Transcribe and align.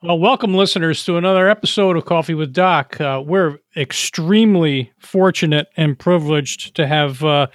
Well, 0.00 0.20
welcome, 0.20 0.54
listeners, 0.54 1.04
to 1.06 1.16
another 1.16 1.48
episode 1.48 1.96
of 1.96 2.04
Coffee 2.04 2.34
with 2.34 2.52
Doc. 2.52 3.00
Uh, 3.00 3.20
we're 3.26 3.58
extremely 3.76 4.92
fortunate 5.00 5.66
and 5.76 5.98
privileged 5.98 6.76
to 6.76 6.86
have 6.86 7.24
uh, 7.24 7.48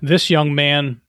this 0.00 0.30
young 0.30 0.54
man. 0.54 1.02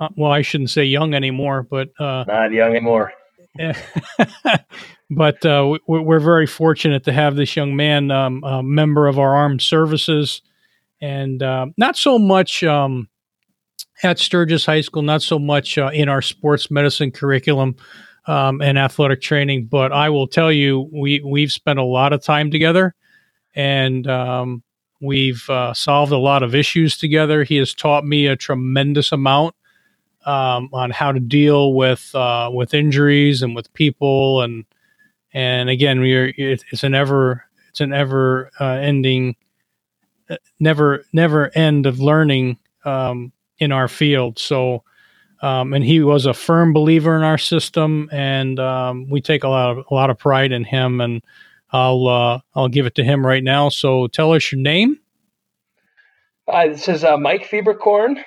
Uh, 0.00 0.08
well, 0.16 0.32
I 0.32 0.40
shouldn't 0.40 0.70
say 0.70 0.84
young 0.84 1.12
anymore, 1.12 1.62
but 1.62 1.90
uh, 2.00 2.24
not 2.26 2.52
young 2.52 2.70
anymore. 2.70 3.12
but 5.10 5.44
uh, 5.44 5.76
we, 5.86 6.00
we're 6.00 6.20
very 6.20 6.46
fortunate 6.46 7.04
to 7.04 7.12
have 7.12 7.36
this 7.36 7.54
young 7.54 7.76
man, 7.76 8.10
um, 8.10 8.42
a 8.44 8.62
member 8.62 9.06
of 9.08 9.18
our 9.18 9.36
armed 9.36 9.60
services, 9.60 10.40
and 11.02 11.42
uh, 11.42 11.66
not 11.76 11.98
so 11.98 12.18
much 12.18 12.64
um, 12.64 13.10
at 14.02 14.18
Sturgis 14.18 14.64
High 14.64 14.80
School, 14.80 15.02
not 15.02 15.20
so 15.20 15.38
much 15.38 15.76
in 15.76 16.08
our 16.08 16.22
sports 16.22 16.70
medicine 16.70 17.10
curriculum 17.10 17.76
um, 18.26 18.62
and 18.62 18.78
athletic 18.78 19.20
training. 19.20 19.66
But 19.66 19.92
I 19.92 20.10
will 20.10 20.26
tell 20.26 20.52
you, 20.52 20.88
we 20.92 21.20
we've 21.20 21.52
spent 21.52 21.78
a 21.78 21.84
lot 21.84 22.12
of 22.12 22.22
time 22.22 22.50
together, 22.50 22.94
and 23.54 24.06
um, 24.06 24.62
we've 25.00 25.48
uh, 25.50 25.74
solved 25.74 26.12
a 26.12 26.18
lot 26.18 26.42
of 26.42 26.54
issues 26.54 26.96
together. 26.96 27.44
He 27.44 27.56
has 27.56 27.74
taught 27.74 28.04
me 28.04 28.26
a 28.26 28.36
tremendous 28.36 29.12
amount 29.12 29.54
um, 30.24 30.70
on 30.72 30.90
how 30.90 31.12
to 31.12 31.20
deal 31.20 31.74
with 31.74 32.14
uh, 32.14 32.50
with 32.52 32.74
injuries 32.74 33.42
and 33.42 33.54
with 33.54 33.72
people, 33.74 34.42
and 34.42 34.64
and 35.32 35.68
again, 35.68 36.00
we 36.00 36.14
are, 36.14 36.32
it's 36.36 36.84
an 36.84 36.94
ever 36.94 37.44
it's 37.68 37.80
an 37.80 37.92
ever 37.92 38.50
uh, 38.60 38.74
ending, 38.74 39.36
uh, 40.30 40.36
never 40.60 41.04
never 41.12 41.50
end 41.54 41.86
of 41.86 42.00
learning 42.00 42.58
um, 42.84 43.32
in 43.58 43.72
our 43.72 43.88
field. 43.88 44.38
So 44.38 44.84
um, 45.44 45.74
and 45.74 45.84
he 45.84 46.00
was 46.00 46.24
a 46.24 46.32
firm 46.32 46.72
believer 46.72 47.14
in 47.14 47.22
our 47.22 47.36
system, 47.36 48.08
and 48.10 48.58
um, 48.58 49.10
we 49.10 49.20
take 49.20 49.44
a 49.44 49.48
lot 49.48 49.76
of 49.76 49.84
a 49.90 49.94
lot 49.94 50.08
of 50.08 50.18
pride 50.18 50.52
in 50.52 50.64
him. 50.64 51.02
And 51.02 51.22
I'll 51.70 52.08
uh, 52.08 52.40
I'll 52.54 52.68
give 52.68 52.86
it 52.86 52.94
to 52.94 53.04
him 53.04 53.26
right 53.26 53.44
now. 53.44 53.68
So 53.68 54.06
tell 54.06 54.32
us 54.32 54.50
your 54.50 54.62
name. 54.62 55.00
Hi, 56.48 56.68
this 56.68 56.88
is 56.88 57.04
uh, 57.04 57.18
Mike 57.18 57.44
Fieberkorn. 57.44 58.22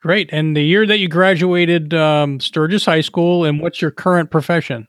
Great, 0.00 0.30
and 0.32 0.56
the 0.56 0.62
year 0.62 0.86
that 0.86 0.98
you 0.98 1.08
graduated 1.08 1.92
um, 1.92 2.40
Sturgis 2.40 2.86
High 2.86 3.02
School, 3.02 3.44
and 3.44 3.60
what's 3.60 3.82
your 3.82 3.90
current 3.90 4.30
profession? 4.30 4.88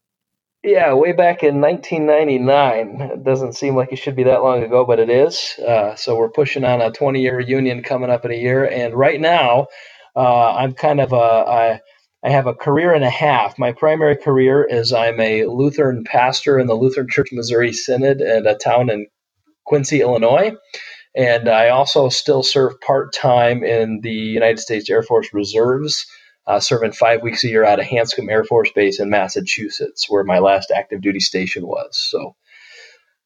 Yeah, 0.63 0.94
way 0.94 1.11
back 1.11 1.44
in 1.44 1.59
1999. 1.59 3.02
It 3.02 3.23
doesn't 3.25 3.53
seem 3.53 3.75
like 3.75 3.91
it 3.91 3.97
should 3.97 4.16
be 4.16 4.23
that 4.23 4.44
long 4.44 4.63
ago, 4.63 4.85
but 4.85 4.97
it 4.97 5.09
is. 5.09 5.59
Uh, 5.59 5.95
so 5.95 6.16
we're 6.16 6.30
pushing 6.30 6.63
on 6.63 6.81
a 6.81 6.89
20 6.89 7.19
year 7.22 7.35
reunion 7.35 7.83
coming 7.83 8.09
up 8.09 8.23
in 8.23 8.31
a 8.31 8.35
year. 8.35 8.66
And 8.66 8.94
right 8.94 9.19
now, 9.19 9.67
uh, 10.16 10.53
I'm 10.53 10.73
kind 10.73 11.00
of 11.00 11.14
a 11.14 11.16
I, 11.16 11.81
I 12.23 12.30
have 12.30 12.47
a 12.47 12.53
career 12.53 12.94
and 12.94 13.03
a 13.03 13.09
half. 13.09 13.59
My 13.59 13.73
primary 13.73 14.16
career 14.16 14.64
is 14.64 14.94
I'm 14.94 15.19
a 15.19 15.45
Lutheran 15.45 16.03
pastor 16.03 16.59
in 16.59 16.67
the 16.67 16.75
Lutheran 16.75 17.09
Church 17.09 17.30
Missouri 17.31 17.73
Synod 17.73 18.22
at 18.22 18.47
a 18.47 18.56
town 18.56 18.89
in 18.89 19.08
Quincy, 19.66 20.02
Illinois. 20.02 20.53
And 21.16 21.47
I 21.47 21.69
also 21.69 22.09
still 22.09 22.44
serve 22.44 22.80
part 22.81 23.14
time 23.14 23.64
in 23.64 24.02
the 24.02 24.11
United 24.11 24.59
States 24.59 24.89
Air 24.89 25.03
Force 25.03 25.30
Reserves, 25.34 26.08
uh, 26.47 26.59
serving 26.59 26.94
five 26.94 27.22
weeks 27.22 27.44
a 27.44 27.50
year 27.50 27.64
out 27.64 27.80
of 27.80 27.86
Hanscom 27.86 28.31
Air 28.31 28.44
Force 28.44 28.72
Base 28.72 29.00
in 29.00 29.09
Massachusetts, 29.09 30.09
where 30.09 30.23
my 30.23 30.39
last 30.39 30.72
active 30.72 31.02
duty 31.02 31.19
station 31.19 31.67
was. 31.67 31.89
So, 31.97 32.36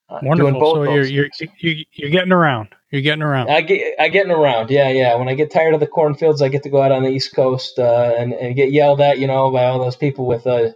uh, 0.09 0.19
Wonderful. 0.23 0.75
so 0.75 0.83
you're, 0.83 1.03
you're, 1.03 1.29
you're, 1.59 1.75
you're 1.91 2.09
getting 2.09 2.31
around. 2.31 2.69
You're 2.91 3.01
getting 3.01 3.21
around. 3.21 3.49
I 3.49 3.61
get 3.61 3.95
I 3.99 4.07
getting 4.07 4.31
around. 4.31 4.69
Yeah, 4.69 4.89
yeah. 4.89 5.15
When 5.15 5.27
I 5.27 5.33
get 5.33 5.51
tired 5.51 5.73
of 5.73 5.81
the 5.81 5.87
cornfields, 5.87 6.41
I 6.41 6.47
get 6.47 6.63
to 6.63 6.69
go 6.69 6.81
out 6.81 6.91
on 6.93 7.03
the 7.03 7.09
East 7.09 7.35
Coast 7.35 7.77
uh, 7.77 8.13
and 8.17 8.33
and 8.33 8.55
get 8.55 8.71
yelled 8.71 9.01
at, 9.01 9.19
you 9.19 9.27
know, 9.27 9.51
by 9.51 9.65
all 9.65 9.79
those 9.79 9.97
people 9.97 10.25
with 10.25 10.45
a. 10.45 10.73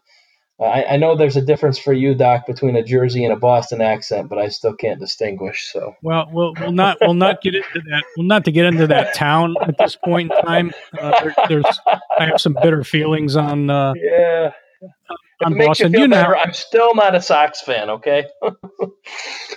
I, 0.59 0.83
I 0.83 0.97
know 0.97 1.15
there's 1.15 1.37
a 1.37 1.41
difference 1.41 1.79
for 1.79 1.91
you, 1.91 2.13
Doc, 2.13 2.45
between 2.45 2.75
a 2.75 2.83
Jersey 2.83 3.23
and 3.23 3.33
a 3.33 3.35
Boston 3.35 3.81
accent, 3.81 4.29
but 4.29 4.37
I 4.37 4.49
still 4.49 4.75
can't 4.75 4.99
distinguish. 4.99 5.71
So 5.71 5.95
well, 6.03 6.29
we'll, 6.31 6.53
we'll 6.59 6.73
not 6.73 6.97
we'll 7.01 7.13
not 7.13 7.41
get 7.41 7.55
into 7.55 7.81
that. 7.89 8.03
We'll 8.17 8.27
not 8.27 8.43
to 8.45 8.51
get 8.51 8.65
into 8.65 8.85
that 8.87 9.15
town 9.15 9.55
at 9.61 9.77
this 9.77 9.95
point 9.95 10.31
in 10.31 10.45
time. 10.45 10.71
Uh, 10.99 11.19
there, 11.23 11.35
there's 11.47 11.79
I 12.19 12.25
have 12.25 12.41
some 12.41 12.57
bitter 12.61 12.83
feelings 12.83 13.37
on. 13.37 13.69
Uh, 13.69 13.93
yeah 13.95 14.51
I'm 15.43 15.57
Boston. 15.57 15.93
You, 15.93 16.01
you 16.01 16.07
know, 16.07 16.35
I'm 16.35 16.53
still 16.53 16.95
not 16.95 17.15
a 17.15 17.21
Sox 17.21 17.61
fan. 17.61 17.89
Okay. 17.89 18.25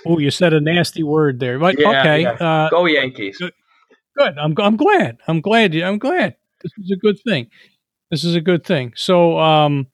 oh, 0.05 0.19
you 0.19 0.31
said 0.31 0.53
a 0.53 0.59
nasty 0.59 1.03
word 1.03 1.39
there, 1.39 1.59
but 1.59 1.79
yeah, 1.79 2.01
okay. 2.01 2.21
Yeah. 2.21 2.31
Uh, 2.31 2.69
Go 2.69 2.85
Yankees. 2.85 3.37
Good. 3.37 3.53
good. 4.17 4.37
I'm 4.37 4.55
I'm 4.59 4.77
glad. 4.77 5.17
I'm 5.27 5.41
glad. 5.41 5.75
I'm 5.75 5.97
glad. 5.97 6.35
This 6.61 6.71
is 6.77 6.91
a 6.91 6.95
good 6.95 7.19
thing. 7.27 7.47
This 8.11 8.23
is 8.23 8.35
a 8.35 8.41
good 8.41 8.65
thing. 8.65 8.93
So, 8.95 9.39
um, 9.39 9.87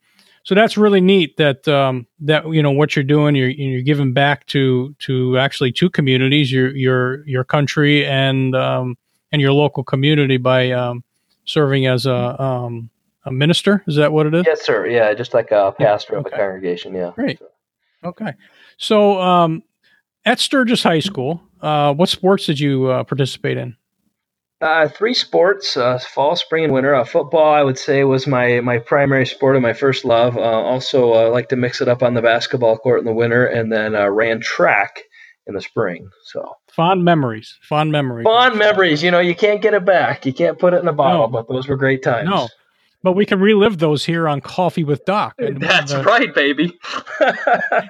so 0.44 0.56
that's 0.56 0.78
really 0.78 1.02
neat 1.02 1.38
that 1.38 1.68
um, 1.68 2.08
that 2.20 2.48
you 2.52 2.64
know 2.64 2.72
what 2.72 2.96
you're 2.96 3.04
doing. 3.04 3.36
You're 3.36 3.50
you're 3.50 3.82
giving 3.82 4.14
back 4.14 4.46
to 4.48 4.96
to 5.00 5.38
actually 5.38 5.72
two 5.72 5.90
communities, 5.90 6.52
your 6.52 6.76
your 6.76 7.28
your 7.28 7.44
country 7.44 8.06
and 8.06 8.56
um, 8.56 8.98
and 9.32 9.42
your 9.42 9.54
local 9.54 9.84
community 9.84 10.38
by 10.38 10.72
um, 10.72 11.04
serving 11.46 11.88
as 11.88 12.06
a 12.06 12.42
um, 12.42 12.90
a 13.26 13.32
minister. 13.32 13.84
Is 13.88 13.96
that 13.96 14.12
what 14.12 14.26
it 14.26 14.34
is? 14.34 14.46
Yes, 14.46 14.66
sir. 14.66 14.88
Yeah, 14.88 15.14
just 15.14 15.34
like 15.34 15.52
a 15.52 15.74
pastor 15.78 16.16
of 16.16 16.26
a 16.26 16.30
congregation. 16.30 16.94
Yeah. 16.94 17.12
Great. 17.16 17.40
Okay. 18.04 18.34
So, 18.78 19.22
um, 19.22 19.64
at 20.26 20.40
Sturgis 20.40 20.84
High 20.84 21.00
School, 21.00 21.42
uh, 21.62 21.94
what 21.94 22.10
sports 22.10 22.46
did 22.46 22.60
you 22.60 22.88
uh, 22.88 23.04
participate 23.04 23.58
in? 23.58 23.76
Uh, 24.60 24.88
three 24.88 25.16
sports: 25.16 25.76
uh, 25.76 25.98
fall, 25.98 26.36
spring, 26.36 26.64
and 26.66 26.74
winter. 26.74 26.94
Uh, 26.94 27.04
football, 27.04 27.52
I 27.52 27.64
would 27.64 27.80
say, 27.80 28.04
was 28.04 28.28
my 28.28 28.60
my 28.60 28.78
primary 28.78 29.26
sport 29.26 29.56
and 29.56 29.64
my 29.64 29.74
first 29.74 30.06
love. 30.06 30.38
Uh, 30.38 30.42
also, 30.42 31.14
I 31.14 31.28
like 31.30 31.50
to 31.50 31.56
mix 31.56 31.82
it 31.82 31.88
up 31.88 32.04
on 32.04 32.14
the 32.14 32.22
basketball 32.22 32.78
court 32.78 33.00
in 33.00 33.06
the 33.06 33.14
winter, 33.14 33.46
and 33.46 33.72
then 33.72 33.94
ran 33.94 34.40
track 34.40 35.02
in 35.48 35.56
the 35.56 35.62
spring. 35.62 36.10
So 36.26 36.58
fond 36.72 37.04
memories, 37.04 37.58
fond 37.64 37.92
memories, 37.92 38.24
fond 38.24 38.60
memories. 38.60 39.02
You 39.02 39.10
know, 39.10 39.20
you 39.20 39.34
can't 39.34 39.64
get 39.64 39.74
it 39.74 39.84
back. 39.84 40.28
You 40.28 40.34
can't 40.34 40.60
put 40.60 40.76
it 40.76 40.82
in 40.82 40.88
a 40.88 40.94
bottle, 40.94 41.28
no. 41.28 41.28
but 41.28 41.48
those 41.50 41.68
were 41.68 41.78
great 41.78 42.04
times. 42.04 42.30
No, 42.30 42.48
but 43.04 43.14
we 43.14 43.26
can 43.26 43.40
relive 43.40 43.80
those 43.80 44.06
here 44.06 44.28
on 44.28 44.42
Coffee 44.42 44.84
with 44.84 45.06
Doc. 45.06 45.36
And 45.40 45.62
That's 45.62 45.92
the, 45.92 46.04
right, 46.04 46.34
baby. 46.34 46.78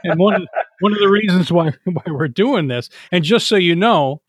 and 0.03 0.19
one 0.19 0.47
one 0.79 0.93
of 0.93 0.99
the 0.99 1.09
reasons 1.09 1.51
why 1.51 1.71
why 1.85 2.03
we're 2.07 2.27
doing 2.27 2.67
this, 2.67 2.89
and 3.11 3.23
just 3.23 3.47
so 3.47 3.55
you 3.55 3.75
know, 3.75 4.21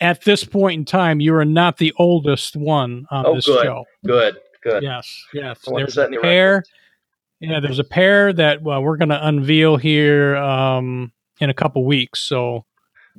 at 0.00 0.24
this 0.24 0.44
point 0.44 0.78
in 0.78 0.84
time, 0.84 1.20
you 1.20 1.34
are 1.34 1.44
not 1.44 1.78
the 1.78 1.92
oldest 1.98 2.56
one 2.56 3.06
on 3.10 3.26
oh, 3.26 3.34
this 3.34 3.46
good. 3.46 3.64
show. 3.64 3.84
Good, 4.04 4.36
good. 4.62 4.82
Yes, 4.82 5.24
yes. 5.32 5.60
There's 5.66 5.98
a 5.98 6.08
pair. 6.20 6.64
Yeah, 7.40 7.60
there's 7.60 7.78
a 7.78 7.84
pair 7.84 8.32
that 8.32 8.62
well, 8.62 8.82
we're 8.82 8.96
going 8.96 9.10
to 9.10 9.26
unveil 9.26 9.76
here 9.76 10.36
um, 10.36 11.12
in 11.40 11.50
a 11.50 11.54
couple 11.54 11.84
weeks. 11.84 12.20
So 12.20 12.64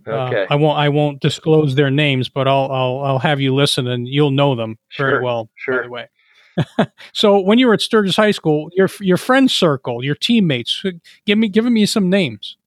uh, 0.07 0.11
okay. 0.11 0.47
I 0.49 0.55
won't 0.55 0.77
I 0.77 0.89
won't 0.89 1.21
disclose 1.21 1.75
their 1.75 1.91
names, 1.91 2.29
but 2.29 2.47
I'll 2.47 2.71
I'll 2.71 2.99
I'll 2.99 3.19
have 3.19 3.39
you 3.39 3.53
listen 3.55 3.87
and 3.87 4.07
you'll 4.07 4.31
know 4.31 4.55
them 4.55 4.77
very 4.97 5.13
sure, 5.13 5.21
well. 5.21 5.49
Sure. 5.55 5.77
By 5.77 5.83
the 5.83 5.89
way. 5.89 6.07
so 7.13 7.39
when 7.39 7.59
you 7.59 7.67
were 7.67 7.73
at 7.73 7.81
Sturgis 7.81 8.15
High 8.15 8.31
School, 8.31 8.69
your 8.73 8.89
your 8.99 9.17
friend 9.17 9.49
circle, 9.49 10.03
your 10.03 10.15
teammates, 10.15 10.83
give 11.25 11.37
me 11.37 11.47
giving 11.47 11.73
me 11.73 11.85
some 11.85 12.09
names. 12.09 12.57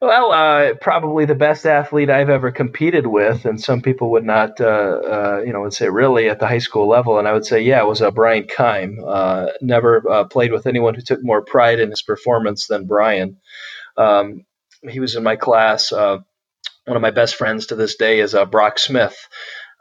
Well, 0.00 0.30
uh, 0.30 0.74
probably 0.74 1.24
the 1.24 1.34
best 1.34 1.64
athlete 1.64 2.10
I've 2.10 2.28
ever 2.28 2.50
competed 2.50 3.06
with, 3.06 3.46
and 3.46 3.58
some 3.58 3.80
people 3.80 4.10
would 4.10 4.24
not, 4.24 4.60
uh, 4.60 4.64
uh, 4.64 5.42
you 5.44 5.54
know, 5.54 5.62
would 5.62 5.72
say 5.72 5.88
really 5.88 6.28
at 6.28 6.38
the 6.38 6.46
high 6.46 6.58
school 6.58 6.86
level, 6.86 7.18
and 7.18 7.26
I 7.26 7.32
would 7.32 7.46
say, 7.46 7.62
yeah, 7.62 7.80
it 7.80 7.86
was 7.86 8.02
uh, 8.02 8.10
Brian 8.10 8.46
Keim. 8.46 8.98
Uh, 9.04 9.46
never 9.62 10.06
uh, 10.08 10.24
played 10.24 10.52
with 10.52 10.66
anyone 10.66 10.94
who 10.94 11.00
took 11.00 11.24
more 11.24 11.42
pride 11.42 11.80
in 11.80 11.88
his 11.88 12.02
performance 12.02 12.66
than 12.66 12.86
Brian. 12.86 13.38
Um, 13.96 14.44
he 14.86 15.00
was 15.00 15.16
in 15.16 15.22
my 15.22 15.36
class. 15.36 15.92
one 15.92 16.22
of 16.86 17.00
my 17.00 17.10
best 17.10 17.36
friends 17.36 17.66
to 17.66 17.74
this 17.74 17.96
day 17.96 18.20
is 18.20 18.36
Brock 18.50 18.78
Smith 18.78 19.16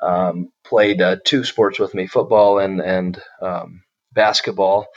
um, 0.02 0.50
played 0.66 1.02
uh, 1.02 1.18
two 1.24 1.44
sports 1.44 1.80
with 1.80 1.94
me 1.94 2.08
football 2.08 2.60
and, 2.60 2.82
and 2.82 3.22
um, 3.42 3.84
basketball. 4.14 4.88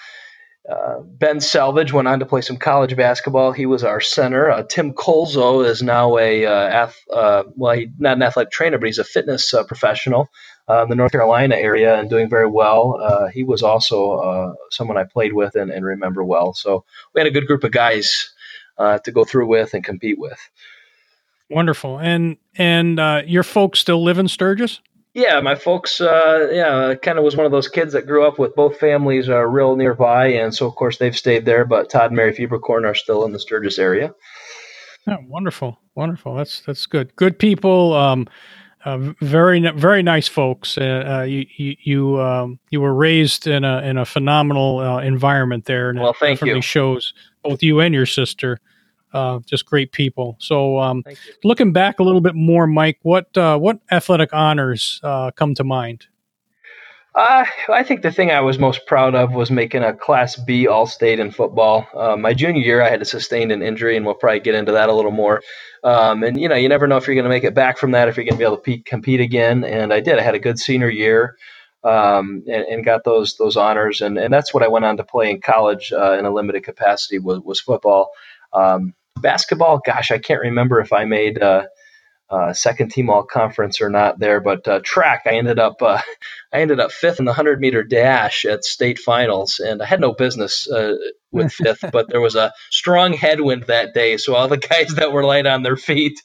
Uh, 0.69 1.01
ben 1.01 1.41
Selvage 1.41 1.95
went 1.95 2.09
on 2.09 2.19
to 2.19 2.27
play 2.27 2.43
some 2.43 2.59
college 2.59 2.95
basketball. 2.95 3.53
He 3.53 3.65
was 3.65 3.85
our 3.85 4.03
center. 4.03 4.51
Uh, 4.51 4.65
Tim 4.65 4.93
Colzo 4.93 5.65
is 5.65 5.83
now 5.83 6.19
a 6.19 6.45
uh, 6.45 6.69
ath- 6.69 7.05
uh, 7.11 7.45
well, 7.57 7.75
he, 7.75 7.89
not 7.99 8.19
an 8.19 8.23
athletic 8.23 8.53
trainer, 8.53 8.77
but 8.77 8.87
he's 8.87 8.99
a 8.99 9.05
fitness 9.05 9.55
uh, 9.55 9.65
professional 9.65 10.29
in 10.69 10.91
the 10.91 10.95
North 10.95 11.13
Carolina 11.13 11.57
area 11.57 11.99
and 11.99 12.11
doing 12.11 12.29
very 12.29 12.47
well. 12.47 13.31
he 13.33 13.43
was 13.43 13.63
also 13.63 14.55
someone 14.69 14.99
I 14.99 15.05
played 15.05 15.33
with 15.33 15.55
and, 15.55 15.71
and, 15.71 15.83
remember 15.83 16.23
well. 16.23 16.53
So 16.53 16.85
we 17.15 17.23
had 17.23 17.27
a 17.27 17.31
good 17.31 17.47
group 17.47 17.65
of 17.65 17.73
guys 17.73 18.35
to 18.79 19.11
go 19.11 19.25
through 19.25 19.47
with 19.47 19.73
and 19.73 19.83
compete 19.83 20.19
with. 20.19 20.39
Wonderful. 21.49 21.99
And 21.99 22.37
and 22.59 22.99
your 23.27 23.45
folks 23.45 23.79
still 23.79 24.05
live 24.05 24.19
in 24.19 24.29
Sturgis? 24.29 24.83
Yeah, 25.15 25.41
my 25.41 25.55
folks, 25.55 26.01
uh, 26.01 26.49
yeah, 26.53 26.95
kind 26.95 27.19
of 27.19 27.25
was 27.25 27.35
one 27.35 27.47
of 27.47 27.53
those 27.53 27.69
kids 27.69 27.93
that 27.95 28.07
grew 28.07 28.27
up 28.27 28.39
with 28.39 28.55
both 28.55 28.79
families 28.79 29.29
uh, 29.29 29.45
real 29.45 29.75
nearby, 29.75 30.29
and 30.29 30.55
so 30.55 30.67
of 30.67 30.75
course 30.75 30.99
they've 30.99 31.17
stayed 31.17 31.45
there. 31.45 31.65
But 31.65 31.91
Todd 31.91 32.11
and 32.11 32.17
Mary 32.17 32.33
Fieberkorn 32.33 32.85
are 32.85 32.95
still 32.95 33.25
in 33.25 33.33
the 33.33 33.39
Sturgis 33.39 33.79
area. 33.79 34.15
Oh, 35.07 35.17
wonderful, 35.27 35.81
wonderful. 35.95 36.35
That's 36.35 36.61
that's 36.61 36.87
good. 36.87 37.17
Good 37.17 37.39
people. 37.39 37.95
Um, 37.95 38.29
uh, 38.85 39.13
very 39.21 39.61
very 39.73 40.03
nice 40.03 40.29
folks. 40.29 40.79
Uh, 40.79 41.19
uh, 41.21 41.23
you 41.23 41.47
you 41.57 41.77
you, 41.83 42.21
um, 42.21 42.61
you 42.71 42.81
were 42.81 42.95
raised 42.95 43.47
in 43.47 43.65
a 43.65 43.81
in 43.83 43.97
a 43.99 44.05
phenomenal 44.05 44.79
uh, 44.79 45.01
environment 45.01 45.65
there, 45.65 45.91
and 45.91 45.99
well, 45.99 46.11
it 46.11 46.21
definitely 46.21 46.57
you. 46.57 46.63
shows 46.63 47.13
both 47.43 47.63
you 47.63 47.81
and 47.81 47.95
your 47.95 48.07
sister. 48.07 48.61
Uh, 49.13 49.41
just 49.47 49.67
great 49.67 49.93
people. 49.93 50.37
So, 50.39 50.79
um, 50.79 51.03
looking 51.45 51.73
back 51.73 51.99
a 51.99 52.03
little 52.03 52.21
bit 52.21 52.35
more, 52.35 52.67
Mike, 52.67 52.99
what 53.03 53.37
uh, 53.37 53.59
what 53.59 53.79
athletic 53.91 54.31
honors 54.33 55.01
uh, 55.03 55.31
come 55.31 55.55
to 55.55 55.65
mind? 55.65 56.07
Uh, 57.19 57.45
I 57.69 57.83
think 57.83 58.03
the 58.03 58.13
thing 58.13 58.31
I 58.31 58.41
was 58.41 58.61
most 58.61 58.87
proud 58.87 59.17
of 59.17 59.33
was 59.33 59.51
making 59.51 59.83
a 59.83 59.93
Class 59.93 60.37
B 60.37 60.69
All 60.69 60.87
State 60.87 61.19
in 61.19 61.33
football. 61.33 61.89
Uh, 61.93 62.17
my 62.17 62.33
junior 62.33 62.63
year, 62.63 62.81
I 62.81 62.89
had 62.89 63.01
to 63.01 63.05
sustain 63.05 63.51
an 63.51 63.61
injury, 63.61 63.97
and 63.97 64.07
we'll 64.07 64.15
probably 64.15 64.39
get 64.39 64.55
into 64.55 64.71
that 64.71 64.89
a 64.89 64.93
little 64.93 65.11
more. 65.11 65.43
Um, 65.83 66.23
and 66.23 66.41
you 66.41 66.49
know, 66.49 66.55
you 66.55 66.69
never 66.69 66.87
know 66.87 66.97
if 66.97 67.09
you're 67.09 67.17
going 67.17 67.25
to 67.25 67.31
make 67.31 67.43
it 67.43 67.55
back 67.55 67.77
from 67.77 67.91
that, 67.91 68.09
if 68.09 68.17
you're 68.17 68.25
going 68.25 68.35
to 68.35 68.39
be 68.39 68.45
able 68.45 68.59
to 68.59 68.63
pe- 68.63 68.83
compete 68.83 69.21
again. 69.21 69.65
And 69.65 69.93
I 69.93 69.99
did. 69.99 70.19
I 70.19 70.23
had 70.23 70.37
a 70.37 70.39
good 70.39 70.61
senior 70.61 70.91
year, 70.91 71.37
um, 71.83 72.45
and, 72.47 72.65
and, 72.65 72.85
got 72.85 73.03
those 73.03 73.37
those 73.37 73.57
honors, 73.57 74.01
and, 74.01 74.17
and 74.17 74.33
that's 74.33 74.55
what 74.55 74.63
I 74.63 74.69
went 74.69 74.85
on 74.85 74.97
to 74.99 75.05
play 75.05 75.31
in 75.31 75.41
college 75.41 75.93
uh, 75.93 76.17
in 76.19 76.25
a 76.25 76.31
limited 76.31 76.63
capacity 76.63 77.19
was 77.19 77.41
was 77.41 77.61
football. 77.61 78.13
Um, 78.53 78.95
basketball, 79.17 79.81
gosh, 79.85 80.11
I 80.11 80.19
can't 80.19 80.41
remember 80.41 80.81
if 80.81 80.93
I 80.93 81.05
made 81.05 81.43
uh, 81.43 81.65
uh, 82.31 82.53
second 82.53 82.91
team 82.91 83.09
all 83.09 83.23
conference 83.23 83.81
or 83.81 83.89
not 83.89 84.19
there, 84.19 84.41
but 84.41 84.67
uh, 84.69 84.81
track, 84.85 85.23
I 85.25 85.31
ended 85.37 85.59
up 85.59 85.81
uh, 85.81 86.01
I 86.53 86.61
ended 86.61 86.81
up 86.81 86.93
fifth 86.93 87.19
in 87.19 87.25
the 87.25 87.33
hundred 87.33 87.61
meter 87.61 87.83
dash 87.83 88.45
at 88.45 88.65
state 88.65 88.99
finals, 88.99 89.61
and 89.61 89.83
I 89.83 89.87
had 89.87 90.01
no 90.01 90.13
business 90.13 90.71
uh, 90.71 90.97
with 91.33 91.53
fifth, 91.55 91.85
but 91.91 92.11
there 92.11 92.21
was 92.21 92.35
a 92.35 92.53
strong 92.71 93.15
headwind 93.15 93.65
that 93.65 93.95
day, 93.95 94.19
so 94.19 94.35
all 94.35 94.49
the 94.49 94.57
guys 94.71 94.95
that 94.97 95.13
were 95.13 95.25
light 95.25 95.47
on 95.47 95.63
their 95.63 95.77
feet 95.77 96.21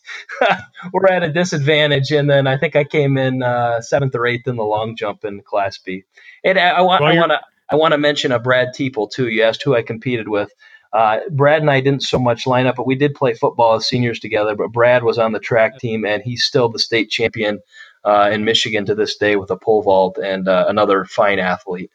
were 0.93 1.09
at 1.09 1.23
a 1.23 1.31
disadvantage. 1.31 2.11
And 2.11 2.29
then 2.29 2.47
I 2.47 2.57
think 2.57 2.75
I 2.75 2.83
came 2.83 3.17
in 3.17 3.41
uh, 3.41 3.81
seventh 3.81 4.15
or 4.15 4.25
eighth 4.25 4.47
in 4.47 4.57
the 4.57 4.63
long 4.63 4.95
jump 4.97 5.23
in 5.23 5.41
Class 5.41 5.77
B. 5.77 6.03
And 6.43 6.59
I, 6.59 6.69
I 6.69 6.81
want 6.81 7.03
I 7.03 7.15
want 7.15 7.31
to 7.31 7.39
I 7.71 7.75
want 7.75 7.93
to 7.93 7.97
mention 7.97 8.31
a 8.33 8.39
Brad 8.39 8.69
Teeple 8.75 9.09
too. 9.09 9.29
You 9.29 9.43
asked 9.43 9.63
who 9.63 9.75
I 9.75 9.83
competed 9.83 10.27
with. 10.27 10.51
Uh, 10.93 11.19
Brad 11.31 11.61
and 11.61 11.71
I 11.71 11.81
didn't 11.81 12.03
so 12.03 12.19
much 12.19 12.45
line 12.45 12.67
up, 12.67 12.75
but 12.75 12.85
we 12.85 12.95
did 12.95 13.15
play 13.15 13.33
football 13.33 13.75
as 13.75 13.87
seniors 13.87 14.19
together. 14.19 14.55
But 14.55 14.71
Brad 14.71 15.03
was 15.03 15.17
on 15.17 15.31
the 15.31 15.39
track 15.39 15.79
team, 15.79 16.05
and 16.05 16.21
he's 16.21 16.43
still 16.43 16.69
the 16.69 16.79
state 16.79 17.09
champion 17.09 17.59
uh, 18.05 18.29
in 18.31 18.45
Michigan 18.45 18.85
to 18.85 18.95
this 18.95 19.15
day 19.15 19.35
with 19.35 19.49
a 19.49 19.57
pole 19.57 19.81
vault 19.81 20.17
and 20.17 20.47
uh, 20.47 20.65
another 20.67 21.05
fine 21.05 21.39
athlete. 21.39 21.89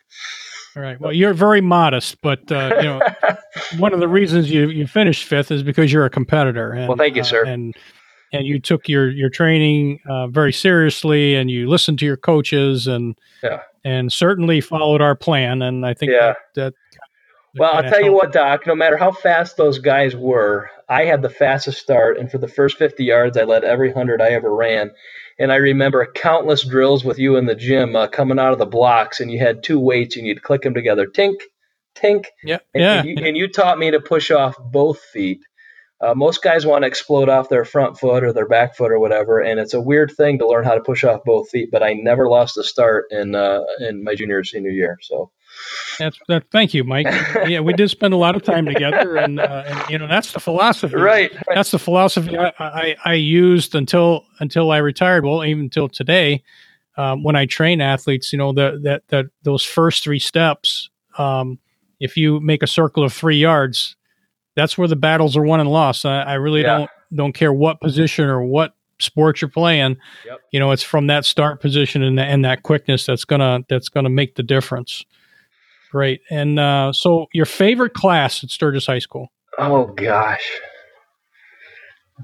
All 0.77 0.83
right. 0.83 1.01
Well, 1.01 1.13
you're 1.13 1.35
very 1.35 1.61
modest, 1.61 2.21
but 2.23 2.51
uh, 2.51 2.77
you 2.77 2.83
know, 2.85 3.01
one 3.79 3.93
of 3.93 4.01
the 4.01 4.09
reasons 4.09 4.51
you, 4.51 4.69
you 4.69 4.87
finished 4.87 5.25
fifth 5.25 5.51
is 5.51 5.63
because 5.63 5.93
you're 5.93 6.05
a 6.05 6.11
competitor. 6.11 6.73
And, 6.73 6.89
well, 6.89 6.97
thank 6.97 7.17
you, 7.17 7.23
uh, 7.23 7.25
sir. 7.25 7.45
and 7.45 7.75
and 8.33 8.47
you 8.47 8.61
took 8.61 8.89
your 8.89 9.11
your 9.11 9.31
training 9.31 10.01
uh, 10.09 10.27
very 10.29 10.53
seriously, 10.53 11.35
and 11.35 11.51
you 11.51 11.69
listened 11.69 11.99
to 12.01 12.05
your 12.05 12.17
coaches, 12.17 12.87
and 12.87 13.17
yeah. 13.43 13.63
and 13.85 14.13
certainly 14.13 14.61
followed 14.61 15.01
our 15.01 15.15
plan. 15.15 15.63
And 15.63 15.87
I 15.87 15.95
think 15.95 16.13
yeah. 16.13 16.35
that, 16.55 16.75
that 16.75 16.75
well, 17.57 17.73
I'll 17.75 17.91
tell 17.91 18.03
you 18.03 18.13
what, 18.13 18.33
Doc, 18.33 18.67
no 18.67 18.75
matter 18.75 18.97
how 18.97 19.13
fast 19.13 19.57
those 19.57 19.79
guys 19.79 20.15
were, 20.15 20.71
I 20.89 21.05
had 21.05 21.23
the 21.23 21.31
fastest 21.31 21.79
start. 21.79 22.19
And 22.19 22.31
for 22.31 22.39
the 22.39 22.49
first 22.49 22.79
50 22.79 23.05
yards, 23.05 23.37
I 23.37 23.45
led 23.45 23.65
every 23.65 23.89
100 23.89 24.21
I 24.21 24.31
ever 24.31 24.55
ran. 24.55 24.91
And 25.39 25.53
I 25.53 25.57
remember 25.57 26.07
countless 26.13 26.65
drills 26.65 27.05
with 27.05 27.19
you 27.19 27.37
in 27.37 27.47
the 27.47 27.55
gym 27.55 27.95
uh, 27.95 28.09
coming 28.09 28.39
out 28.39 28.53
of 28.53 28.59
the 28.59 28.67
blocks, 28.67 29.21
and 29.21 29.31
you 29.31 29.39
had 29.39 29.63
two 29.63 29.79
weights 29.79 30.17
and 30.17 30.27
you'd 30.27 30.43
click 30.43 30.63
them 30.63 30.75
together 30.75 31.07
tink, 31.07 31.37
tink. 31.97 32.27
Yeah. 32.43 32.59
And, 32.75 32.83
yeah. 32.83 32.99
And 33.01 33.09
you, 33.09 33.17
and 33.25 33.37
you 33.37 33.49
taught 33.49 33.79
me 33.79 33.93
to 33.93 34.01
push 34.01 34.31
off 34.31 34.57
both 34.59 35.01
feet. 35.01 35.41
Uh, 36.01 36.15
most 36.15 36.43
guys 36.43 36.65
want 36.65 36.83
to 36.83 36.87
explode 36.87 37.29
off 37.29 37.49
their 37.49 37.65
front 37.65 37.99
foot 37.99 38.23
or 38.23 38.33
their 38.33 38.47
back 38.47 38.77
foot 38.77 38.93
or 38.93 39.01
whatever, 39.01 39.41
and 39.41 39.59
it's 39.59 39.75
a 39.75 39.81
weird 39.81 40.13
thing 40.17 40.39
to 40.39 40.47
learn 40.47 40.65
how 40.65 40.75
to 40.75 40.81
push 40.81 41.03
off 41.03 41.25
both 41.25 41.51
feet. 41.51 41.71
But 41.73 41.83
I 41.83 41.95
never 41.95 42.29
lost 42.29 42.57
a 42.57 42.63
start 42.63 43.07
in 43.11 43.35
uh, 43.35 43.63
in 43.81 44.05
my 44.05 44.15
junior 44.15 44.39
or 44.39 44.45
senior 44.45 44.71
year. 44.71 44.99
So 45.03 45.33
that's 45.99 46.19
that. 46.29 46.45
Thank 46.51 46.75
you, 46.75 46.85
Mike. 46.85 47.07
yeah, 47.47 47.61
we 47.61 47.73
did 47.73 47.91
spend 47.91 48.15
a 48.15 48.17
lot 48.17 48.37
of 48.37 48.43
time 48.43 48.67
together, 48.67 49.17
and, 49.19 49.41
uh, 49.41 49.65
and 49.67 49.91
you 49.91 49.99
know 49.99 50.07
that's 50.07 50.33
the 50.33 50.41
philosophy. 50.41 50.97
Right. 50.97 51.33
That's 51.55 51.71
the 51.71 51.79
philosophy 51.79 52.37
I, 52.37 52.53
I, 52.59 52.97
I, 53.05 53.15
used 53.15 53.75
until 53.75 54.25
until 54.41 54.71
I 54.71 54.79
retired. 54.79 55.25
Well, 55.25 55.45
even 55.45 55.65
until 55.65 55.89
today, 55.89 56.43
um, 56.97 57.23
when 57.23 57.37
I 57.37 57.47
train 57.47 57.81
athletes, 57.81 58.33
you 58.33 58.39
know 58.39 58.53
that 58.53 58.83
that 58.83 59.03
that 59.09 59.27
those 59.43 59.65
first 59.65 60.05
three 60.05 60.21
steps. 60.21 60.91
Um, 61.17 61.59
if 62.01 62.17
you 62.17 62.39
make 62.39 62.63
a 62.63 62.67
circle 62.69 63.03
of 63.03 63.13
three 63.13 63.39
yards, 63.39 63.97
that's 64.55 64.79
where 64.79 64.87
the 64.89 64.97
battles 64.97 65.37
are 65.37 65.43
won 65.43 65.61
and 65.61 65.71
lost. 65.71 66.07
I, 66.07 66.23
I 66.23 66.35
really 66.35 66.63
yeah. 66.63 66.79
don't 66.79 66.91
don't 67.15 67.33
care 67.33 67.53
what 67.53 67.81
position 67.81 68.27
or 68.27 68.43
what 68.43 68.75
sport 69.01 69.41
you're 69.41 69.49
playing. 69.49 69.97
Yep. 70.27 70.41
You 70.53 70.61
know, 70.61 70.71
it's 70.71 70.83
from 70.83 71.07
that 71.09 71.25
start 71.25 71.61
position 71.61 72.03
and, 72.03 72.19
and 72.19 72.45
that 72.45 72.63
quickness 72.63 73.07
that's 73.07 73.25
gonna 73.25 73.61
that's 73.69 73.89
gonna 73.89 74.11
make 74.11 74.35
the 74.35 74.43
difference. 74.43 75.05
Great. 75.91 76.21
And 76.31 76.59
uh, 76.59 76.93
so, 76.93 77.27
your 77.33 77.47
favorite 77.47 77.95
class 77.95 78.45
at 78.45 78.51
Sturgis 78.51 78.87
High 78.87 78.99
School? 78.99 79.29
Oh 79.59 79.87
gosh, 79.87 80.47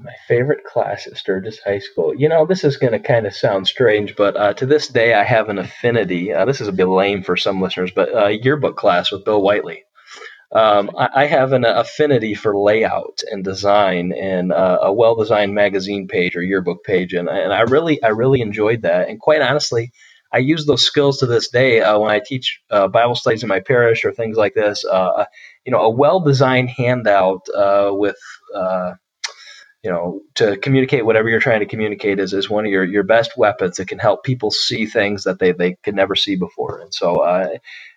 my 0.03 0.13
favorite 0.27 0.63
class 0.63 1.07
at 1.07 1.17
Sturgis 1.17 1.59
High 1.59 1.79
School. 1.79 2.13
You 2.15 2.29
know, 2.29 2.45
this 2.45 2.63
is 2.63 2.77
going 2.77 2.93
to 2.93 2.99
kind 2.99 3.25
of 3.25 3.35
sound 3.35 3.67
strange, 3.67 4.15
but 4.15 4.35
uh, 4.35 4.53
to 4.53 4.65
this 4.65 4.87
day, 4.87 5.13
I 5.13 5.23
have 5.23 5.49
an 5.49 5.57
affinity. 5.57 6.33
Uh, 6.33 6.45
this 6.45 6.61
is 6.61 6.67
a 6.67 6.73
bit 6.73 6.87
lame 6.87 7.23
for 7.23 7.37
some 7.37 7.61
listeners, 7.61 7.91
but 7.91 8.13
uh, 8.13 8.27
yearbook 8.27 8.77
class 8.77 9.11
with 9.11 9.25
Bill 9.25 9.41
Whiteley. 9.41 9.83
Um, 10.51 10.91
I, 10.97 11.09
I, 11.15 11.25
have 11.25 11.53
an 11.53 11.65
affinity 11.65 12.33
for 12.33 12.55
layout 12.55 13.23
and 13.29 13.43
design 13.43 14.13
and 14.13 14.53
uh, 14.53 14.77
a 14.83 14.93
well-designed 14.93 15.53
magazine 15.53 16.07
page 16.07 16.35
or 16.35 16.43
yearbook 16.43 16.83
page, 16.83 17.13
and, 17.13 17.27
and 17.27 17.51
I 17.51 17.61
really, 17.61 18.01
I 18.01 18.09
really 18.09 18.41
enjoyed 18.41 18.83
that. 18.83 19.09
And 19.09 19.19
quite 19.19 19.41
honestly, 19.41 19.91
I 20.35 20.39
use 20.39 20.65
those 20.67 20.83
skills 20.85 21.19
to 21.19 21.27
this 21.27 21.49
day 21.49 21.81
uh, 21.81 21.99
when 21.99 22.11
I 22.11 22.21
teach 22.25 22.61
uh, 22.71 22.89
Bible 22.89 23.15
studies 23.15 23.43
in 23.43 23.49
my 23.49 23.61
parish 23.61 24.05
or 24.05 24.13
things 24.13 24.37
like 24.37 24.53
this. 24.55 24.85
Uh, 24.85 25.25
you 25.65 25.71
know, 25.71 25.79
a 25.81 25.89
well-designed 25.89 26.69
handout 26.69 27.47
uh, 27.55 27.91
with 27.93 28.17
uh, 28.55 28.95
you 29.83 29.91
know 29.91 30.21
to 30.35 30.57
communicate 30.57 31.05
whatever 31.05 31.29
you're 31.29 31.39
trying 31.39 31.61
to 31.61 31.67
communicate 31.67 32.19
is, 32.19 32.33
is 32.33 32.49
one 32.49 32.65
of 32.65 32.71
your, 32.71 32.83
your 32.85 33.03
best 33.03 33.37
weapons. 33.37 33.79
It 33.79 33.87
can 33.87 33.99
help 33.99 34.23
people 34.25 34.51
see 34.51 34.85
things 34.85 35.23
that 35.25 35.39
they, 35.39 35.53
they 35.53 35.77
could 35.83 35.95
never 35.95 36.15
see 36.15 36.35
before. 36.35 36.81
And 36.81 36.93
so 36.93 37.17
uh, 37.17 37.49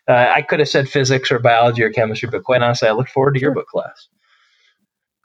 I 0.08 0.42
could 0.42 0.60
have 0.60 0.68
said 0.68 0.88
physics 0.88 1.32
or 1.32 1.40
biology 1.40 1.82
or 1.82 1.90
chemistry, 1.90 2.28
but 2.30 2.44
quite 2.44 2.62
honestly, 2.62 2.88
I 2.88 2.92
look 2.92 3.08
forward 3.08 3.34
to 3.34 3.40
sure. 3.40 3.54
book 3.54 3.68
class. 3.68 4.08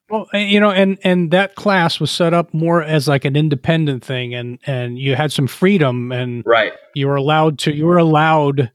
Well, 0.09 0.27
you 0.33 0.59
know, 0.59 0.71
and 0.71 0.97
and 1.03 1.31
that 1.31 1.55
class 1.55 1.99
was 1.99 2.11
set 2.11 2.33
up 2.33 2.53
more 2.53 2.83
as 2.83 3.07
like 3.07 3.25
an 3.25 3.35
independent 3.35 4.03
thing, 4.03 4.35
and 4.35 4.59
and 4.65 4.99
you 4.99 5.15
had 5.15 5.31
some 5.31 5.47
freedom, 5.47 6.11
and 6.11 6.43
right, 6.45 6.73
you 6.93 7.07
were 7.07 7.15
allowed 7.15 7.57
to 7.59 7.73
you 7.73 7.85
were 7.85 7.97
allowed 7.97 8.71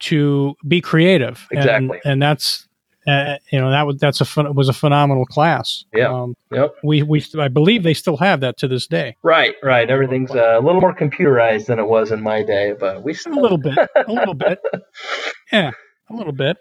to 0.00 0.54
be 0.66 0.80
creative, 0.80 1.46
exactly, 1.50 2.00
and, 2.04 2.12
and 2.12 2.22
that's 2.22 2.68
uh, 3.06 3.36
you 3.50 3.60
know 3.60 3.70
that 3.70 3.86
was 3.86 3.98
that's 3.98 4.20
a 4.20 4.24
fun, 4.24 4.54
was 4.54 4.68
a 4.68 4.72
phenomenal 4.72 5.26
class. 5.26 5.84
Yeah, 5.92 6.12
um, 6.12 6.36
yep. 6.52 6.74
We 6.84 7.02
we 7.02 7.24
I 7.38 7.48
believe 7.48 7.82
they 7.82 7.94
still 7.94 8.16
have 8.18 8.40
that 8.40 8.56
to 8.58 8.68
this 8.68 8.86
day. 8.86 9.16
Right, 9.22 9.56
right. 9.62 9.90
Everything's 9.90 10.30
uh, 10.30 10.58
a 10.58 10.62
little 10.62 10.80
more 10.80 10.94
computerized 10.94 11.66
than 11.66 11.80
it 11.80 11.88
was 11.88 12.12
in 12.12 12.22
my 12.22 12.44
day, 12.44 12.74
but 12.78 13.02
we 13.02 13.14
still 13.14 13.38
a 13.38 13.40
little 13.40 13.58
bit, 13.58 13.76
a 13.76 14.12
little 14.12 14.34
bit. 14.34 14.60
Yeah, 15.52 15.72
a 16.08 16.14
little 16.16 16.32
bit. 16.32 16.56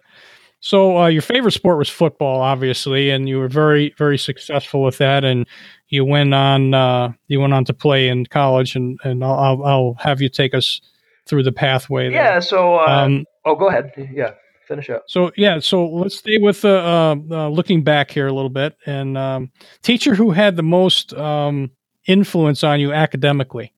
So 0.62 1.00
uh, 1.00 1.08
your 1.08 1.24
favorite 1.24 1.54
sport 1.54 1.80
was 1.80 1.90
football, 1.90 2.40
obviously, 2.40 3.10
and 3.10 3.28
you 3.28 3.40
were 3.40 3.48
very, 3.48 3.96
very 3.98 4.18
successful 4.18 4.84
with 4.84 5.00
that. 5.00 5.24
And 5.24 5.48
you 5.90 6.06
went 6.06 6.36
on, 6.36 6.76
uh, 6.76 7.14
you 7.28 7.40
went 7.40 7.54
on 7.54 7.66
to 7.66 7.74
play 7.74 8.08
in 8.08 8.28
college, 8.28 8.76
and 8.76 9.00
and 9.04 9.24
I'll, 9.24 9.64
I'll 9.66 9.96
have 10.00 10.22
you 10.22 10.30
take 10.30 10.54
us 10.54 10.80
through 11.26 11.44
the 11.44 11.52
pathway. 11.52 12.10
There. 12.10 12.24
Yeah. 12.24 12.40
So, 12.40 12.76
uh, 12.76 12.86
um, 12.86 13.26
oh, 13.44 13.56
go 13.56 13.70
ahead. 13.70 13.92
Yeah, 14.14 14.34
finish 14.68 14.92
up. 14.92 15.06
So 15.08 15.32
yeah, 15.36 15.58
so 15.60 15.88
let's 15.88 16.18
stay 16.18 16.38
with 16.40 16.64
uh, 16.64 16.70
uh, 16.70 17.16
uh, 17.32 17.50
looking 17.50 17.84
back 17.84 18.12
here 18.12 18.28
a 18.28 18.34
little 18.34 18.50
bit. 18.50 18.78
And 18.86 19.18
um, 19.18 19.52
teacher 19.82 20.14
who 20.14 20.30
had 20.30 20.58
the 20.58 20.64
most 20.64 21.12
um, 21.16 21.72
influence 22.06 22.64
on 22.64 22.80
you 22.80 22.94
academically. 22.94 23.74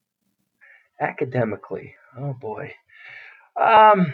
Academically, 0.99 1.95
oh 2.19 2.33
boy. 2.33 2.73
Um, 3.55 4.13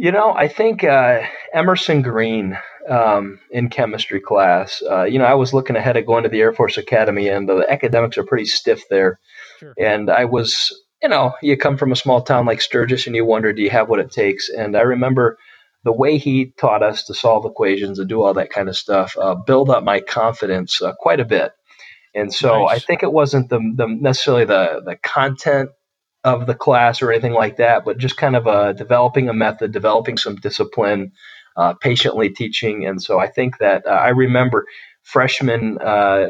you 0.00 0.12
know, 0.12 0.32
I 0.32 0.48
think 0.48 0.82
uh, 0.82 1.20
Emerson 1.52 2.00
Green 2.00 2.56
um, 2.88 3.38
in 3.50 3.68
chemistry 3.68 4.18
class. 4.18 4.82
Uh, 4.90 5.04
you 5.04 5.18
know, 5.18 5.26
I 5.26 5.34
was 5.34 5.52
looking 5.52 5.76
ahead 5.76 5.98
at 5.98 6.06
going 6.06 6.22
to 6.22 6.30
the 6.30 6.40
Air 6.40 6.54
Force 6.54 6.78
Academy, 6.78 7.28
and 7.28 7.46
the 7.46 7.66
academics 7.68 8.16
are 8.16 8.24
pretty 8.24 8.46
stiff 8.46 8.88
there. 8.88 9.20
Sure. 9.58 9.74
And 9.78 10.08
I 10.08 10.24
was, 10.24 10.74
you 11.02 11.10
know, 11.10 11.34
you 11.42 11.58
come 11.58 11.76
from 11.76 11.92
a 11.92 11.96
small 11.96 12.22
town 12.22 12.46
like 12.46 12.62
Sturgis, 12.62 13.06
and 13.06 13.14
you 13.14 13.26
wonder, 13.26 13.52
do 13.52 13.60
you 13.60 13.68
have 13.68 13.90
what 13.90 14.00
it 14.00 14.10
takes? 14.10 14.48
And 14.48 14.74
I 14.74 14.80
remember 14.80 15.36
the 15.84 15.92
way 15.92 16.16
he 16.16 16.54
taught 16.58 16.82
us 16.82 17.04
to 17.04 17.14
solve 17.14 17.44
equations 17.44 17.98
and 17.98 18.08
do 18.08 18.22
all 18.22 18.32
that 18.32 18.48
kind 18.48 18.70
of 18.70 18.78
stuff 18.78 19.18
uh, 19.20 19.34
build 19.34 19.68
up 19.68 19.84
my 19.84 20.00
confidence 20.00 20.80
uh, 20.80 20.94
quite 20.98 21.20
a 21.20 21.26
bit. 21.26 21.52
And 22.14 22.32
so 22.32 22.64
nice. 22.64 22.76
I 22.76 22.78
think 22.78 23.02
it 23.02 23.12
wasn't 23.12 23.50
the, 23.50 23.58
the 23.76 23.86
necessarily 23.86 24.46
the 24.46 24.80
the 24.82 24.96
content 24.96 25.70
of 26.24 26.46
the 26.46 26.54
class 26.54 27.02
or 27.02 27.10
anything 27.10 27.32
like 27.32 27.56
that, 27.56 27.84
but 27.84 27.98
just 27.98 28.16
kind 28.16 28.36
of 28.36 28.46
uh, 28.46 28.72
developing 28.72 29.28
a 29.28 29.34
method, 29.34 29.72
developing 29.72 30.16
some 30.16 30.36
discipline, 30.36 31.12
uh, 31.56 31.74
patiently 31.74 32.30
teaching. 32.30 32.86
And 32.86 33.02
so 33.02 33.18
I 33.18 33.28
think 33.28 33.58
that 33.58 33.86
uh, 33.86 33.90
I 33.90 34.08
remember 34.10 34.66
freshman 35.02 35.78
uh, 35.78 36.28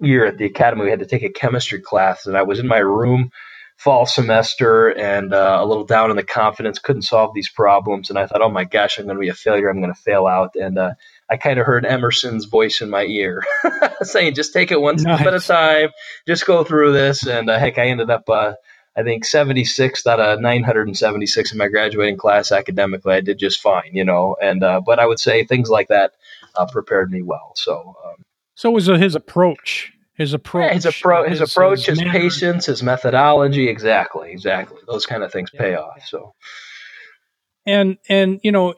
year 0.00 0.26
at 0.26 0.38
the 0.38 0.44
academy, 0.44 0.84
we 0.84 0.90
had 0.90 1.00
to 1.00 1.06
take 1.06 1.22
a 1.22 1.30
chemistry 1.30 1.80
class, 1.80 2.26
and 2.26 2.36
I 2.36 2.42
was 2.42 2.58
in 2.58 2.68
my 2.68 2.78
room 2.78 3.30
fall 3.76 4.06
semester 4.06 4.88
and 4.88 5.34
uh, 5.34 5.58
a 5.60 5.66
little 5.66 5.84
down 5.84 6.10
in 6.10 6.16
the 6.16 6.22
confidence, 6.22 6.78
couldn't 6.78 7.02
solve 7.02 7.32
these 7.34 7.50
problems. 7.50 8.08
And 8.08 8.18
I 8.18 8.26
thought, 8.26 8.40
oh 8.40 8.48
my 8.48 8.64
gosh, 8.64 8.98
I'm 8.98 9.04
going 9.04 9.16
to 9.16 9.20
be 9.20 9.28
a 9.28 9.34
failure. 9.34 9.68
I'm 9.68 9.80
going 9.80 9.92
to 9.92 10.00
fail 10.00 10.26
out. 10.26 10.56
And 10.56 10.78
uh, 10.78 10.94
I 11.28 11.36
kind 11.36 11.58
of 11.58 11.66
heard 11.66 11.84
Emerson's 11.84 12.46
voice 12.46 12.80
in 12.80 12.88
my 12.88 13.02
ear 13.04 13.42
saying, 14.02 14.34
just 14.34 14.52
take 14.54 14.70
it 14.70 14.80
one 14.80 14.96
nice. 14.96 15.20
step 15.20 15.26
at 15.26 15.34
a 15.34 15.40
time, 15.40 15.90
just 16.26 16.46
go 16.46 16.64
through 16.64 16.92
this. 16.92 17.26
And 17.26 17.50
uh, 17.50 17.58
heck, 17.58 17.78
I 17.78 17.88
ended 17.88 18.10
up, 18.10 18.28
uh, 18.28 18.54
I 18.96 19.02
think, 19.02 19.24
76 19.24 20.06
out 20.06 20.20
of 20.20 20.40
976 20.40 21.52
in 21.52 21.58
my 21.58 21.68
graduating 21.68 22.16
class 22.16 22.50
academically. 22.52 23.14
I 23.14 23.20
did 23.20 23.38
just 23.38 23.60
fine, 23.60 23.90
you 23.92 24.04
know. 24.04 24.36
And, 24.40 24.62
uh, 24.62 24.80
but 24.80 24.98
I 24.98 25.06
would 25.06 25.20
say 25.20 25.44
things 25.44 25.68
like 25.68 25.88
that 25.88 26.12
uh, 26.54 26.66
prepared 26.66 27.10
me 27.10 27.22
well. 27.22 27.52
So, 27.56 27.96
um, 28.04 28.24
so 28.54 28.70
was 28.70 28.86
his 28.86 29.14
approach 29.14 29.92
his 30.16 30.32
approach, 30.32 30.68
yeah, 30.68 30.74
his, 30.74 30.84
appro- 30.86 31.28
his, 31.28 31.40
his 31.40 31.52
approach, 31.52 31.86
his, 31.86 32.00
his 32.00 32.10
patience, 32.10 32.66
his 32.66 32.82
methodology, 32.82 33.68
exactly, 33.68 34.30
exactly. 34.30 34.78
Those 34.86 35.04
kind 35.04 35.22
of 35.22 35.30
things 35.30 35.50
yeah. 35.52 35.60
pay 35.60 35.74
off. 35.74 36.02
So, 36.06 36.34
and 37.66 37.98
and 38.08 38.40
you 38.42 38.50
know, 38.50 38.74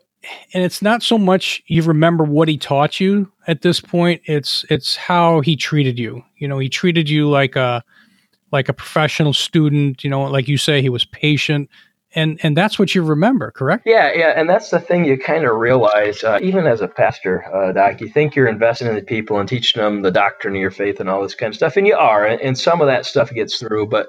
and 0.53 0.65
it's 0.65 0.83
not 0.83 1.03
so 1.03 1.17
much 1.17 1.63
you 1.69 1.83
remember 1.83 2.25
what 2.25 2.49
he 2.49 2.59
taught 2.59 2.99
you 2.99 3.31
at 3.47 3.63
this 3.63 3.81
point. 3.81 4.23
It's 4.25 4.65
it's 4.69 4.97
how 4.97 5.41
he 5.41 5.55
treated 5.55 5.97
you. 5.97 6.25
You 6.37 6.49
know, 6.49 6.59
he 6.59 6.69
treated 6.69 7.09
you 7.09 7.29
like 7.31 7.55
a 7.55 7.85
like 8.52 8.69
a 8.69 8.73
professional 8.73 9.33
student. 9.33 10.05
You 10.05 10.11
know, 10.11 10.23
like 10.23 10.49
you 10.49 10.59
say, 10.59 10.83
he 10.83 10.88
was 10.88 11.05
patient. 11.05 11.69
And 12.14 12.40
and 12.43 12.57
that's 12.57 12.78
what 12.78 12.95
you 12.95 13.02
remember 13.02 13.50
correct? 13.50 13.83
Yeah 13.85 14.11
yeah. 14.14 14.33
And 14.35 14.49
that's 14.49 14.71
the 14.71 14.81
thing 14.81 15.05
you 15.05 15.19
kind 15.19 15.45
of 15.45 15.55
realize 15.57 16.25
uh, 16.25 16.38
even 16.43 16.67
as 16.67 16.81
a 16.81 16.88
pastor 16.88 17.45
uh, 17.55 17.73
doc 17.73 18.00
you 18.00 18.09
think 18.09 18.35
you're 18.35 18.49
investing 18.49 18.88
in 18.88 18.95
the 18.95 19.02
people 19.02 19.38
and 19.38 19.47
teaching 19.47 19.83
them 19.83 20.00
the 20.00 20.11
doctrine 20.11 20.55
of 20.55 20.61
your 20.61 20.71
faith 20.71 21.00
and 21.00 21.11
all 21.11 21.23
this 21.23 21.35
kind 21.35 21.52
of 21.52 21.57
stuff. 21.57 21.76
And 21.76 21.87
you 21.87 21.95
are 21.95 22.25
and, 22.25 22.40
and 22.40 22.59
some 22.59 22.81
of 22.81 22.87
that 22.87 23.05
stuff 23.05 23.31
gets 23.31 23.59
through. 23.59 23.88
But 23.88 24.09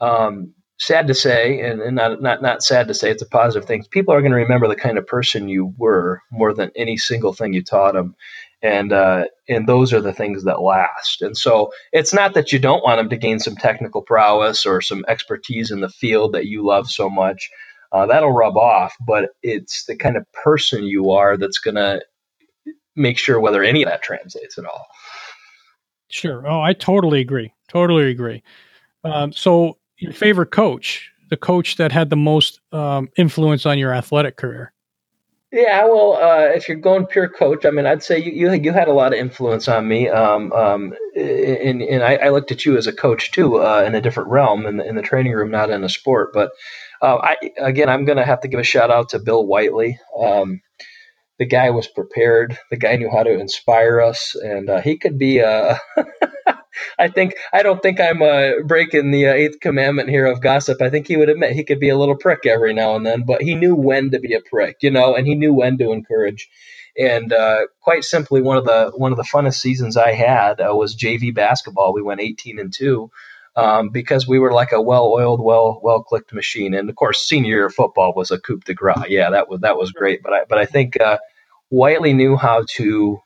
um, 0.00 0.54
sad 0.78 1.06
to 1.06 1.14
say 1.14 1.60
and, 1.60 1.80
and 1.80 1.96
not, 1.96 2.20
not 2.20 2.42
not 2.42 2.62
sad 2.62 2.88
to 2.88 2.94
say 2.94 3.10
it's 3.10 3.22
a 3.22 3.28
positive 3.28 3.66
thing. 3.66 3.84
People 3.90 4.12
are 4.12 4.20
going 4.20 4.32
to 4.32 4.38
remember 4.38 4.68
the 4.68 4.76
kind 4.76 4.98
of 4.98 5.06
person 5.06 5.48
you 5.48 5.72
were 5.78 6.20
more 6.30 6.52
than 6.52 6.70
any 6.76 6.96
single 6.96 7.32
thing 7.32 7.52
you 7.52 7.62
taught 7.62 7.94
them 7.94 8.14
and 8.62 8.92
uh, 8.92 9.24
and 9.48 9.68
those 9.68 9.92
are 9.92 10.00
the 10.00 10.12
things 10.12 10.44
that 10.44 10.62
last. 10.62 11.22
And 11.22 11.36
so 11.36 11.72
it's 11.92 12.14
not 12.14 12.34
that 12.34 12.52
you 12.52 12.58
don't 12.58 12.84
want 12.84 12.98
them 12.98 13.10
to 13.10 13.16
gain 13.16 13.38
some 13.38 13.56
technical 13.56 14.02
prowess 14.02 14.66
or 14.66 14.80
some 14.80 15.04
expertise 15.08 15.70
in 15.70 15.80
the 15.80 15.88
field 15.88 16.32
that 16.32 16.46
you 16.46 16.64
love 16.64 16.90
so 16.90 17.08
much. 17.08 17.50
Uh, 17.92 18.06
that'll 18.06 18.32
rub 18.32 18.56
off, 18.56 18.94
but 19.06 19.30
it's 19.42 19.84
the 19.86 19.96
kind 19.96 20.16
of 20.16 20.26
person 20.32 20.84
you 20.84 21.12
are 21.12 21.36
that's 21.36 21.58
going 21.58 21.76
to 21.76 22.02
make 22.96 23.18
sure 23.18 23.38
whether 23.38 23.62
any 23.62 23.82
of 23.82 23.88
that 23.88 24.02
translates 24.02 24.58
at 24.58 24.64
all. 24.64 24.86
Sure. 26.08 26.46
Oh, 26.48 26.60
I 26.60 26.72
totally 26.72 27.20
agree. 27.20 27.52
Totally 27.68 28.10
agree. 28.10 28.42
Um, 29.04 29.32
so, 29.32 29.78
your 29.98 30.12
favorite 30.12 30.50
coach, 30.50 31.10
the 31.30 31.36
coach 31.36 31.76
that 31.76 31.92
had 31.92 32.10
the 32.10 32.16
most 32.16 32.60
um, 32.72 33.08
influence 33.16 33.66
on 33.66 33.78
your 33.78 33.92
athletic 33.92 34.36
career? 34.36 34.72
Yeah, 35.56 35.86
well, 35.86 36.18
uh, 36.20 36.48
if 36.54 36.68
you're 36.68 36.76
going 36.76 37.06
pure 37.06 37.30
coach, 37.30 37.64
I 37.64 37.70
mean, 37.70 37.86
I'd 37.86 38.02
say 38.02 38.18
you 38.18 38.30
you, 38.30 38.52
you 38.52 38.72
had 38.74 38.88
a 38.88 38.92
lot 38.92 39.14
of 39.14 39.18
influence 39.18 39.68
on 39.68 39.88
me, 39.88 40.06
um, 40.06 40.52
um, 40.52 40.92
and, 41.14 41.80
and 41.80 42.02
I, 42.02 42.16
I, 42.16 42.28
looked 42.28 42.52
at 42.52 42.66
you 42.66 42.76
as 42.76 42.86
a 42.86 42.92
coach 42.92 43.30
too, 43.30 43.56
uh, 43.62 43.82
in 43.86 43.94
a 43.94 44.02
different 44.02 44.28
realm, 44.28 44.66
in 44.66 44.76
the, 44.76 44.86
in 44.86 44.96
the 44.96 45.02
training 45.02 45.32
room, 45.32 45.50
not 45.50 45.70
in 45.70 45.82
a 45.82 45.88
sport. 45.88 46.34
But 46.34 46.50
uh, 47.00 47.16
I 47.22 47.36
again, 47.58 47.88
I'm 47.88 48.04
going 48.04 48.18
to 48.18 48.24
have 48.26 48.42
to 48.42 48.48
give 48.48 48.60
a 48.60 48.64
shout 48.64 48.90
out 48.90 49.08
to 49.10 49.18
Bill 49.18 49.46
Whiteley. 49.46 49.98
Um, 50.22 50.60
the 51.38 51.46
guy 51.46 51.70
was 51.70 51.88
prepared. 51.88 52.58
The 52.70 52.76
guy 52.76 52.96
knew 52.96 53.10
how 53.10 53.22
to 53.22 53.40
inspire 53.40 54.02
us, 54.02 54.34
and 54.34 54.68
uh, 54.68 54.82
he 54.82 54.98
could 54.98 55.18
be 55.18 55.38
a 55.38 55.80
I 56.98 57.08
think 57.08 57.34
I 57.52 57.62
don't 57.62 57.82
think 57.82 58.00
I'm 58.00 58.22
uh, 58.22 58.62
breaking 58.64 59.10
the 59.10 59.28
uh, 59.28 59.32
eighth 59.32 59.60
commandment 59.60 60.08
here 60.08 60.26
of 60.26 60.40
gossip. 60.40 60.80
I 60.82 60.90
think 60.90 61.06
he 61.06 61.16
would 61.16 61.28
admit 61.28 61.52
he 61.52 61.64
could 61.64 61.80
be 61.80 61.88
a 61.88 61.96
little 61.96 62.16
prick 62.16 62.46
every 62.46 62.74
now 62.74 62.96
and 62.96 63.06
then, 63.06 63.24
but 63.26 63.42
he 63.42 63.54
knew 63.54 63.74
when 63.74 64.10
to 64.10 64.18
be 64.18 64.34
a 64.34 64.40
prick, 64.40 64.76
you 64.82 64.90
know, 64.90 65.14
and 65.14 65.26
he 65.26 65.34
knew 65.34 65.52
when 65.52 65.78
to 65.78 65.92
encourage. 65.92 66.48
And 66.98 67.32
uh, 67.32 67.66
quite 67.80 68.04
simply, 68.04 68.40
one 68.40 68.56
of 68.56 68.64
the 68.64 68.92
one 68.96 69.12
of 69.12 69.18
the 69.18 69.24
funnest 69.24 69.60
seasons 69.60 69.96
I 69.96 70.12
had 70.12 70.60
uh, 70.60 70.74
was 70.74 70.96
JV 70.96 71.34
basketball. 71.34 71.92
We 71.92 72.02
went 72.02 72.20
18 72.20 72.58
and 72.58 72.72
two. 72.72 73.10
Um, 73.58 73.88
because 73.88 74.28
we 74.28 74.38
were 74.38 74.52
like 74.52 74.72
a 74.72 74.82
well-oiled, 74.82 75.42
well 75.42 75.80
well 75.82 76.02
clicked 76.02 76.34
machine, 76.34 76.74
and 76.74 76.90
of 76.90 76.94
course, 76.94 77.26
senior 77.26 77.56
year 77.56 77.70
football 77.70 78.12
was 78.14 78.30
a 78.30 78.38
coup 78.38 78.60
de 78.66 78.74
grace. 78.74 79.08
Yeah, 79.08 79.30
that 79.30 79.48
was 79.48 79.60
that 79.60 79.78
was 79.78 79.92
great. 79.92 80.22
But 80.22 80.34
I 80.34 80.44
but 80.46 80.58
I 80.58 80.66
think 80.66 81.00
uh, 81.00 81.16
Whiteley 81.70 82.12
knew 82.12 82.36
how 82.36 82.64
to 82.76 83.18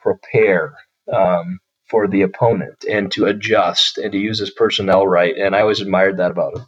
prepare 0.00 0.74
um, 1.12 1.60
for 1.88 2.06
the 2.06 2.22
opponent 2.22 2.84
and 2.88 3.10
to 3.12 3.26
adjust 3.26 3.98
and 3.98 4.12
to 4.12 4.18
use 4.18 4.38
his 4.38 4.50
personnel 4.50 5.06
right. 5.06 5.36
And 5.36 5.56
I 5.56 5.60
always 5.60 5.80
admired 5.80 6.18
that 6.18 6.30
about 6.30 6.56
him. 6.56 6.66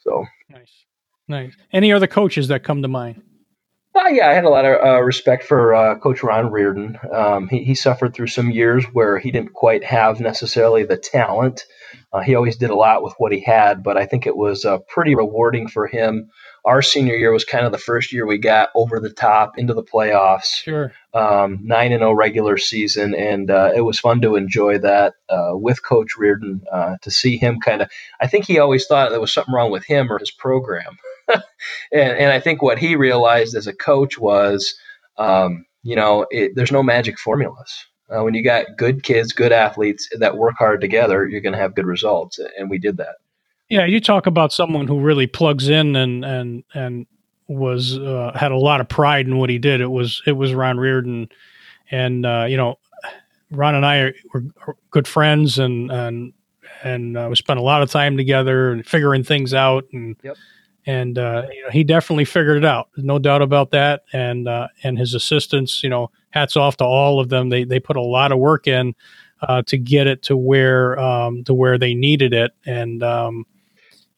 So 0.00 0.26
nice, 0.50 0.84
nice. 1.28 1.54
Any 1.72 1.92
other 1.92 2.06
coaches 2.06 2.48
that 2.48 2.64
come 2.64 2.82
to 2.82 2.88
mind? 2.88 3.22
Uh, 3.96 4.08
yeah, 4.08 4.28
I 4.28 4.34
had 4.34 4.44
a 4.44 4.50
lot 4.50 4.64
of 4.64 4.84
uh, 4.84 5.02
respect 5.02 5.44
for 5.44 5.72
uh, 5.72 5.96
Coach 6.00 6.24
Ron 6.24 6.50
Reardon. 6.50 6.98
Um, 7.12 7.48
he, 7.48 7.62
he 7.62 7.76
suffered 7.76 8.12
through 8.12 8.26
some 8.26 8.50
years 8.50 8.84
where 8.86 9.20
he 9.20 9.30
didn't 9.30 9.52
quite 9.52 9.84
have 9.84 10.18
necessarily 10.18 10.82
the 10.82 10.96
talent. 10.96 11.62
Uh, 12.12 12.20
he 12.20 12.34
always 12.34 12.56
did 12.56 12.70
a 12.70 12.74
lot 12.74 13.04
with 13.04 13.14
what 13.18 13.30
he 13.30 13.40
had, 13.40 13.84
but 13.84 13.96
I 13.96 14.06
think 14.06 14.26
it 14.26 14.36
was 14.36 14.64
uh, 14.64 14.78
pretty 14.88 15.14
rewarding 15.14 15.68
for 15.68 15.86
him 15.86 16.30
our 16.64 16.80
senior 16.80 17.14
year 17.14 17.30
was 17.30 17.44
kind 17.44 17.66
of 17.66 17.72
the 17.72 17.78
first 17.78 18.12
year 18.12 18.26
we 18.26 18.38
got 18.38 18.70
over 18.74 18.98
the 18.98 19.10
top 19.10 19.58
into 19.58 19.74
the 19.74 19.82
playoffs. 19.82 20.62
Sure. 20.62 20.92
Um, 21.12 21.60
nine 21.62 21.92
and 21.92 22.00
zero 22.00 22.10
oh 22.10 22.14
regular 22.14 22.56
season, 22.56 23.14
and 23.14 23.50
uh, 23.50 23.72
it 23.76 23.82
was 23.82 24.00
fun 24.00 24.22
to 24.22 24.34
enjoy 24.34 24.78
that 24.78 25.14
uh, 25.28 25.52
with 25.52 25.84
Coach 25.84 26.16
Reardon. 26.16 26.62
Uh, 26.72 26.96
to 27.02 27.10
see 27.10 27.36
him 27.36 27.60
kind 27.60 27.82
of, 27.82 27.90
I 28.20 28.26
think 28.26 28.46
he 28.46 28.58
always 28.58 28.86
thought 28.86 29.10
there 29.10 29.20
was 29.20 29.32
something 29.32 29.54
wrong 29.54 29.70
with 29.70 29.84
him 29.84 30.10
or 30.10 30.18
his 30.18 30.30
program, 30.30 30.98
and, 31.28 31.42
and, 31.92 32.32
I 32.32 32.40
think 32.40 32.62
what 32.62 32.78
he 32.78 32.96
realized 32.96 33.54
as 33.54 33.66
a 33.66 33.74
coach 33.74 34.18
was, 34.18 34.74
um, 35.18 35.66
you 35.82 35.96
know, 35.96 36.26
it, 36.30 36.52
there's 36.56 36.72
no 36.72 36.82
magic 36.82 37.18
formulas. 37.18 37.86
Uh, 38.10 38.22
when 38.22 38.34
you 38.34 38.42
got 38.42 38.76
good 38.76 39.02
kids, 39.02 39.32
good 39.32 39.52
athletes 39.52 40.08
that 40.18 40.36
work 40.36 40.56
hard 40.58 40.80
together, 40.80 41.26
you're 41.26 41.40
going 41.40 41.54
to 41.54 41.58
have 41.58 41.74
good 41.74 41.86
results, 41.86 42.40
and 42.58 42.70
we 42.70 42.78
did 42.78 42.96
that. 42.96 43.16
Yeah, 43.68 43.86
you 43.86 44.00
talk 44.00 44.26
about 44.26 44.52
someone 44.52 44.86
who 44.86 45.00
really 45.00 45.26
plugs 45.26 45.68
in 45.68 45.96
and 45.96 46.24
and 46.24 46.64
and 46.74 47.06
was 47.48 47.98
uh, 47.98 48.32
had 48.34 48.52
a 48.52 48.56
lot 48.56 48.80
of 48.80 48.88
pride 48.88 49.26
in 49.26 49.38
what 49.38 49.50
he 49.50 49.58
did. 49.58 49.80
It 49.80 49.90
was 49.90 50.22
it 50.26 50.32
was 50.32 50.54
Ron 50.54 50.78
Reardon, 50.78 51.28
and 51.90 52.26
uh, 52.26 52.46
you 52.48 52.56
know, 52.56 52.78
Ron 53.50 53.74
and 53.74 53.86
I 53.86 54.12
were 54.32 54.44
good 54.90 55.08
friends, 55.08 55.58
and 55.58 55.90
and 55.90 56.32
and 56.82 57.16
uh, 57.16 57.26
we 57.30 57.36
spent 57.36 57.58
a 57.58 57.62
lot 57.62 57.82
of 57.82 57.90
time 57.90 58.16
together 58.16 58.70
and 58.70 58.86
figuring 58.86 59.24
things 59.24 59.54
out, 59.54 59.84
and 59.92 60.16
yep. 60.22 60.36
and 60.84 61.18
uh, 61.18 61.44
you 61.52 61.62
know, 61.62 61.70
he 61.70 61.84
definitely 61.84 62.26
figured 62.26 62.58
it 62.58 62.64
out, 62.64 62.88
no 62.96 63.18
doubt 63.18 63.42
about 63.42 63.70
that. 63.70 64.02
And 64.12 64.46
uh, 64.46 64.68
and 64.82 64.98
his 64.98 65.14
assistants, 65.14 65.82
you 65.82 65.88
know, 65.88 66.10
hats 66.30 66.56
off 66.56 66.76
to 66.78 66.84
all 66.84 67.18
of 67.18 67.30
them. 67.30 67.48
They 67.48 67.64
they 67.64 67.80
put 67.80 67.96
a 67.96 68.02
lot 68.02 68.30
of 68.30 68.38
work 68.38 68.66
in 68.66 68.94
uh, 69.42 69.62
to 69.62 69.78
get 69.78 70.06
it 70.06 70.22
to 70.24 70.36
where 70.36 70.98
um, 70.98 71.44
to 71.44 71.54
where 71.54 71.78
they 71.78 71.94
needed 71.94 72.32
it, 72.32 72.52
and 72.66 73.02
um, 73.02 73.46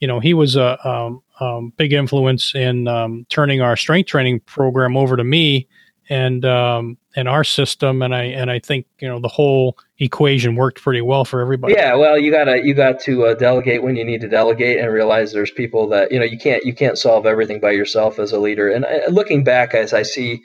you 0.01 0.09
know, 0.09 0.21
he 0.21 0.35
was 0.35 0.57
a 0.57 0.89
um, 0.89 1.23
um, 1.41 1.73
big 1.77 1.93
influence 1.93 2.55
in 2.55 2.89
um, 2.89 3.27
turning 3.29 3.61
our 3.61 3.77
strength 3.77 4.09
training 4.09 4.41
program 4.41 4.97
over 4.97 5.17
to 5.17 5.25
me 5.25 5.69
and 6.09 6.45
um, 6.45 6.99
and 7.15 7.29
our 7.29 7.45
system. 7.45 8.03
And 8.03 8.15
I 8.15 8.25
and 8.25 8.51
I 8.51 8.59
think 8.59 8.87
you 9.01 9.09
know 9.09 9.21
the 9.21 9.29
whole 9.29 9.79
equation 9.99 10.57
worked 10.57 10.83
pretty 10.83 11.01
well 11.01 11.25
for 11.25 11.41
everybody. 11.41 11.75
Yeah, 11.75 11.95
well, 11.95 12.19
you 12.19 12.31
gotta 12.31 12.63
you 12.65 12.75
got 12.75 13.01
to 13.01 13.27
uh, 13.27 13.35
delegate 13.35 13.83
when 13.83 13.97
you 13.97 14.05
need 14.05 14.21
to 14.21 14.29
delegate 14.29 14.79
and 14.79 14.93
realize 14.93 15.33
there's 15.33 15.51
people 15.51 15.89
that 15.89 16.13
you 16.13 16.19
know 16.19 16.25
you 16.25 16.39
can't 16.39 16.65
you 16.65 16.75
can't 16.75 16.99
solve 16.99 17.27
everything 17.27 17.61
by 17.61 17.73
yourself 17.73 18.19
as 18.19 18.33
a 18.33 18.39
leader. 18.39 18.71
And 18.71 18.85
uh, 18.85 19.09
looking 19.09 19.45
back 19.45 19.75
as 19.75 19.93
I 19.93 20.03
see 20.03 20.43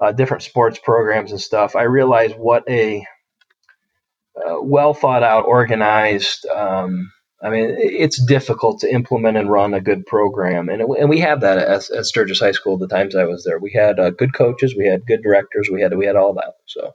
uh, 0.00 0.12
different 0.12 0.42
sports 0.42 0.78
programs 0.82 1.32
and 1.32 1.40
stuff, 1.40 1.74
I 1.74 1.82
realize 1.82 2.32
what 2.32 2.64
a 2.68 3.04
uh, 4.36 4.60
well 4.62 4.94
thought 4.94 5.22
out, 5.22 5.46
organized. 5.46 6.46
Um, 6.46 7.10
I 7.42 7.48
mean, 7.48 7.74
it's 7.78 8.22
difficult 8.22 8.80
to 8.80 8.92
implement 8.92 9.38
and 9.38 9.50
run 9.50 9.72
a 9.72 9.80
good 9.80 10.04
program, 10.04 10.68
and 10.68 10.82
and 10.82 11.08
we 11.08 11.18
had 11.18 11.40
that 11.40 11.56
at, 11.56 11.90
at 11.90 12.04
Sturgis 12.04 12.40
High 12.40 12.52
School. 12.52 12.76
The 12.76 12.86
times 12.86 13.16
I 13.16 13.24
was 13.24 13.44
there, 13.44 13.58
we 13.58 13.72
had 13.72 13.98
uh, 13.98 14.10
good 14.10 14.34
coaches, 14.34 14.76
we 14.76 14.86
had 14.86 15.06
good 15.06 15.22
directors, 15.22 15.70
we 15.72 15.80
had 15.80 15.96
we 15.96 16.04
had 16.04 16.16
all 16.16 16.34
that. 16.34 16.56
So, 16.66 16.94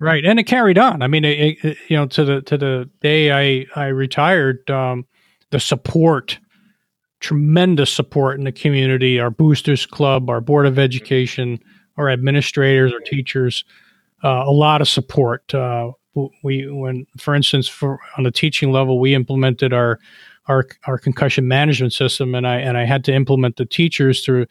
right, 0.00 0.24
and 0.24 0.40
it 0.40 0.44
carried 0.44 0.76
on. 0.76 1.02
I 1.02 1.06
mean, 1.06 1.24
it, 1.24 1.56
it, 1.62 1.78
you 1.88 1.96
know, 1.96 2.06
to 2.06 2.24
the 2.24 2.42
to 2.42 2.58
the 2.58 2.90
day 3.00 3.30
I 3.30 3.66
I 3.76 3.86
retired, 3.88 4.68
um, 4.68 5.06
the 5.50 5.60
support, 5.60 6.40
tremendous 7.20 7.92
support 7.92 8.38
in 8.38 8.44
the 8.44 8.50
community. 8.50 9.20
Our 9.20 9.30
boosters 9.30 9.86
club, 9.86 10.30
our 10.30 10.40
board 10.40 10.66
of 10.66 10.80
education, 10.80 11.60
our 11.96 12.10
administrators, 12.10 12.92
our 12.92 12.98
teachers, 12.98 13.64
uh, 14.24 14.42
a 14.46 14.50
lot 14.50 14.80
of 14.80 14.88
support. 14.88 15.54
Uh, 15.54 15.92
we 16.42 16.70
when 16.70 17.06
for 17.18 17.34
instance 17.34 17.68
for 17.68 17.98
on 18.16 18.24
the 18.24 18.30
teaching 18.30 18.72
level 18.72 18.98
we 18.98 19.14
implemented 19.14 19.72
our 19.72 19.98
our 20.48 20.66
our 20.86 20.98
concussion 20.98 21.48
management 21.48 21.92
system 21.92 22.34
and 22.34 22.46
I 22.46 22.56
and 22.56 22.76
I 22.76 22.84
had 22.84 23.04
to 23.04 23.14
implement 23.14 23.56
the 23.56 23.66
teachers 23.66 24.24
through 24.24 24.46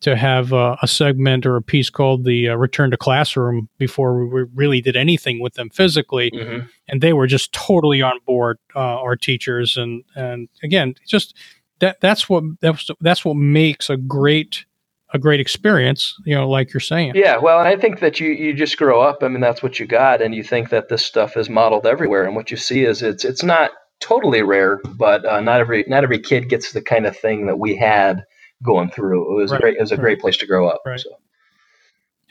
to 0.00 0.16
have 0.16 0.54
uh, 0.54 0.76
a 0.80 0.88
segment 0.88 1.44
or 1.44 1.56
a 1.56 1.62
piece 1.62 1.90
called 1.90 2.24
the 2.24 2.48
uh, 2.48 2.54
return 2.54 2.90
to 2.90 2.96
classroom 2.96 3.68
before 3.76 4.24
we 4.24 4.44
really 4.54 4.80
did 4.80 4.96
anything 4.96 5.40
with 5.40 5.54
them 5.54 5.68
physically 5.70 6.30
mm-hmm. 6.30 6.66
and 6.88 7.00
they 7.00 7.12
were 7.12 7.26
just 7.26 7.52
totally 7.52 8.00
on 8.00 8.18
board 8.26 8.58
uh, 8.74 8.78
our 8.78 9.16
teachers 9.16 9.76
and 9.76 10.02
and 10.14 10.48
again 10.62 10.94
just 11.06 11.36
that 11.80 12.00
that's 12.00 12.28
what 12.28 12.44
that's 12.60 12.88
that's 13.00 13.24
what 13.24 13.34
makes 13.34 13.90
a 13.90 13.96
great 13.96 14.64
a 15.12 15.18
great 15.18 15.40
experience 15.40 16.14
you 16.24 16.34
know 16.34 16.48
like 16.48 16.72
you're 16.72 16.80
saying 16.80 17.12
yeah 17.14 17.36
well 17.36 17.58
and 17.58 17.68
i 17.68 17.76
think 17.76 18.00
that 18.00 18.20
you 18.20 18.30
you 18.30 18.54
just 18.54 18.76
grow 18.76 19.00
up 19.00 19.22
i 19.22 19.28
mean 19.28 19.40
that's 19.40 19.62
what 19.62 19.80
you 19.80 19.86
got 19.86 20.22
and 20.22 20.34
you 20.34 20.42
think 20.42 20.70
that 20.70 20.88
this 20.88 21.04
stuff 21.04 21.36
is 21.36 21.48
modeled 21.48 21.86
everywhere 21.86 22.24
and 22.24 22.36
what 22.36 22.50
you 22.50 22.56
see 22.56 22.84
is 22.84 23.02
it's 23.02 23.24
it's 23.24 23.42
not 23.42 23.72
totally 24.00 24.42
rare 24.42 24.80
but 24.96 25.24
uh, 25.26 25.40
not 25.40 25.60
every 25.60 25.84
not 25.88 26.04
every 26.04 26.18
kid 26.18 26.48
gets 26.48 26.72
the 26.72 26.82
kind 26.82 27.06
of 27.06 27.16
thing 27.16 27.46
that 27.46 27.58
we 27.58 27.76
had 27.76 28.24
going 28.62 28.90
through. 28.90 29.32
It 29.32 29.42
was 29.42 29.52
right. 29.52 29.60
great. 29.60 29.76
It 29.76 29.80
was 29.80 29.92
a 29.92 29.96
great 29.96 30.20
place 30.20 30.36
to 30.38 30.46
grow 30.46 30.68
up. 30.68 30.82
Right. 30.84 31.00
So. 31.00 31.10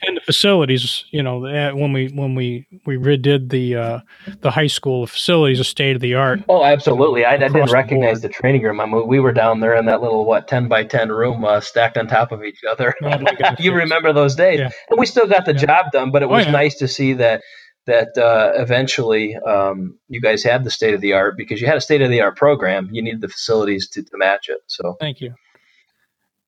And 0.02 0.16
the 0.16 0.20
facilities, 0.22 1.04
you 1.10 1.22
know, 1.22 1.40
when 1.40 1.92
we 1.92 2.08
when 2.08 2.34
we 2.34 2.66
we 2.86 2.96
redid 2.96 3.50
the 3.50 3.76
uh, 3.76 4.00
the 4.40 4.50
high 4.50 4.66
school 4.66 5.06
facilities, 5.06 5.60
a 5.60 5.64
state 5.64 5.94
of 5.94 6.00
the 6.00 6.14
art. 6.14 6.40
Oh, 6.48 6.64
absolutely! 6.64 7.24
I, 7.24 7.34
I 7.34 7.36
didn't 7.36 7.70
recognize 7.70 8.22
the, 8.22 8.28
the, 8.28 8.34
training 8.34 8.62
room. 8.62 8.80
I 8.80 8.86
mean, 8.86 9.06
we 9.06 9.20
were 9.20 9.32
down 9.32 9.60
there 9.60 9.74
in 9.74 9.86
that 9.86 10.00
little 10.00 10.24
what 10.24 10.48
ten 10.48 10.68
by 10.68 10.84
ten 10.84 11.10
room, 11.10 11.44
uh, 11.44 11.60
stacked 11.60 11.98
on 11.98 12.06
top 12.06 12.32
of 12.32 12.42
each 12.44 12.60
other. 12.68 12.94
Oh 13.02 13.18
you 13.58 13.74
remember 13.74 14.12
those 14.12 14.34
days? 14.34 14.60
Yeah. 14.60 14.70
And 14.88 14.98
we 14.98 15.06
still 15.06 15.26
got 15.26 15.44
the 15.44 15.52
yeah. 15.52 15.66
job 15.66 15.92
done, 15.92 16.10
but 16.10 16.22
it 16.22 16.26
oh, 16.26 16.28
was 16.28 16.44
oh, 16.44 16.46
yeah. 16.46 16.52
nice 16.52 16.76
to 16.78 16.88
see 16.88 17.14
that 17.14 17.42
that 17.86 18.16
uh, 18.16 18.52
eventually 18.54 19.36
um, 19.36 19.98
you 20.08 20.20
guys 20.20 20.42
had 20.42 20.64
the 20.64 20.70
state 20.70 20.94
of 20.94 21.00
the 21.00 21.12
art 21.12 21.36
because 21.36 21.60
you 21.60 21.66
had 21.66 21.76
a 21.76 21.80
state 21.80 22.02
of 22.02 22.10
the 22.10 22.20
art 22.20 22.36
program. 22.36 22.88
You 22.92 23.02
needed 23.02 23.20
the 23.20 23.28
facilities 23.28 23.88
to, 23.90 24.02
to 24.02 24.10
match 24.14 24.48
it. 24.48 24.60
So 24.66 24.96
thank 25.00 25.20
you. 25.20 25.34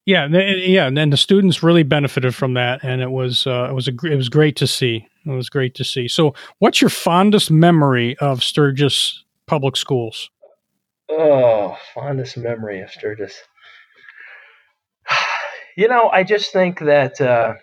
Yeah, 0.04 0.26
yeah, 0.26 0.88
and 0.88 1.12
the 1.12 1.16
students 1.16 1.62
really 1.62 1.85
benefited 1.85 2.35
from 2.35 2.54
that, 2.54 2.82
and 2.82 3.00
it 3.00 3.11
was 3.11 3.47
uh, 3.47 3.68
it 3.71 3.73
was 3.73 3.87
a 3.87 3.92
it 4.04 4.16
was 4.16 4.28
great 4.28 4.56
to 4.56 4.66
see. 4.66 5.06
It 5.25 5.30
was 5.30 5.49
great 5.49 5.76
to 5.76 5.85
see. 5.85 6.09
So, 6.09 6.35
what's 6.59 6.80
your 6.80 6.90
fondest 6.90 7.52
memory 7.52 8.16
of 8.18 8.42
Sturgis 8.42 9.23
Public 9.47 9.76
Schools? 9.76 10.28
Oh, 11.09 11.76
fondest 11.94 12.37
memory 12.37 12.80
of 12.80 12.90
Sturgis. 12.90 13.35
You 15.75 15.88
know, 15.88 16.11
I 16.11 16.23
just 16.23 16.52
think 16.52 16.80
that 16.80 17.18
uh, 17.18 17.54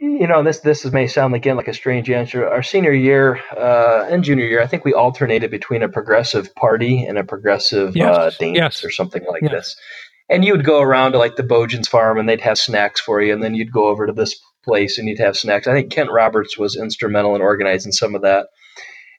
you 0.00 0.26
know, 0.26 0.42
this 0.42 0.60
this 0.60 0.84
may 0.86 1.06
sound 1.06 1.34
again 1.34 1.56
like 1.56 1.68
a 1.68 1.74
strange 1.74 2.10
answer. 2.10 2.48
Our 2.48 2.62
senior 2.62 2.92
year 2.92 3.38
uh, 3.56 4.06
and 4.08 4.24
junior 4.24 4.46
year, 4.46 4.62
I 4.62 4.66
think 4.66 4.84
we 4.84 4.94
alternated 4.94 5.50
between 5.50 5.82
a 5.82 5.88
progressive 5.88 6.54
party 6.54 7.04
and 7.04 7.18
a 7.18 7.24
progressive 7.24 7.94
yes. 7.94 8.16
uh, 8.16 8.30
dance 8.38 8.56
yes. 8.56 8.84
or 8.84 8.90
something 8.90 9.22
like 9.28 9.42
yes. 9.42 9.52
this. 9.52 9.76
And 10.30 10.44
you 10.44 10.52
would 10.52 10.64
go 10.64 10.80
around 10.80 11.12
to 11.12 11.18
like 11.18 11.36
the 11.36 11.42
Bojan's 11.42 11.88
farm, 11.88 12.18
and 12.18 12.28
they'd 12.28 12.40
have 12.40 12.56
snacks 12.56 13.00
for 13.00 13.20
you, 13.20 13.32
and 13.32 13.42
then 13.42 13.54
you'd 13.54 13.72
go 13.72 13.88
over 13.88 14.06
to 14.06 14.12
this 14.12 14.40
place 14.64 14.98
and 14.98 15.08
you'd 15.08 15.18
have 15.18 15.36
snacks. 15.36 15.66
I 15.66 15.74
think 15.74 15.92
Kent 15.92 16.10
Roberts 16.10 16.58
was 16.58 16.76
instrumental 16.76 17.34
in 17.34 17.42
organizing 17.42 17.92
some 17.92 18.14
of 18.14 18.22
that. 18.22 18.48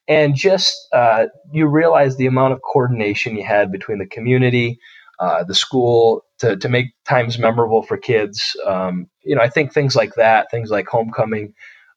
And 0.08 0.36
just 0.36 0.76
uh, 0.94 1.28
you 1.52 1.68
realize 1.68 2.18
the 2.18 2.28
amount 2.28 2.54
of 2.54 2.60
coordination 2.62 3.38
you 3.38 3.46
had 3.46 3.72
between 3.72 4.00
the 4.00 4.08
community, 4.08 4.80
uh, 5.20 5.44
the 5.44 5.56
school 5.56 6.24
to, 6.42 6.58
to 6.58 6.70
make 6.70 6.88
times 7.08 7.40
memorable 7.40 7.84
for 7.84 7.98
kids. 7.98 8.56
Um, 8.66 9.08
you 9.24 9.36
know, 9.36 9.42
I 9.42 9.50
think 9.50 9.74
things 9.74 9.96
like 9.96 10.16
that, 10.16 10.52
things 10.52 10.70
like 10.70 10.88
homecoming, 10.88 11.54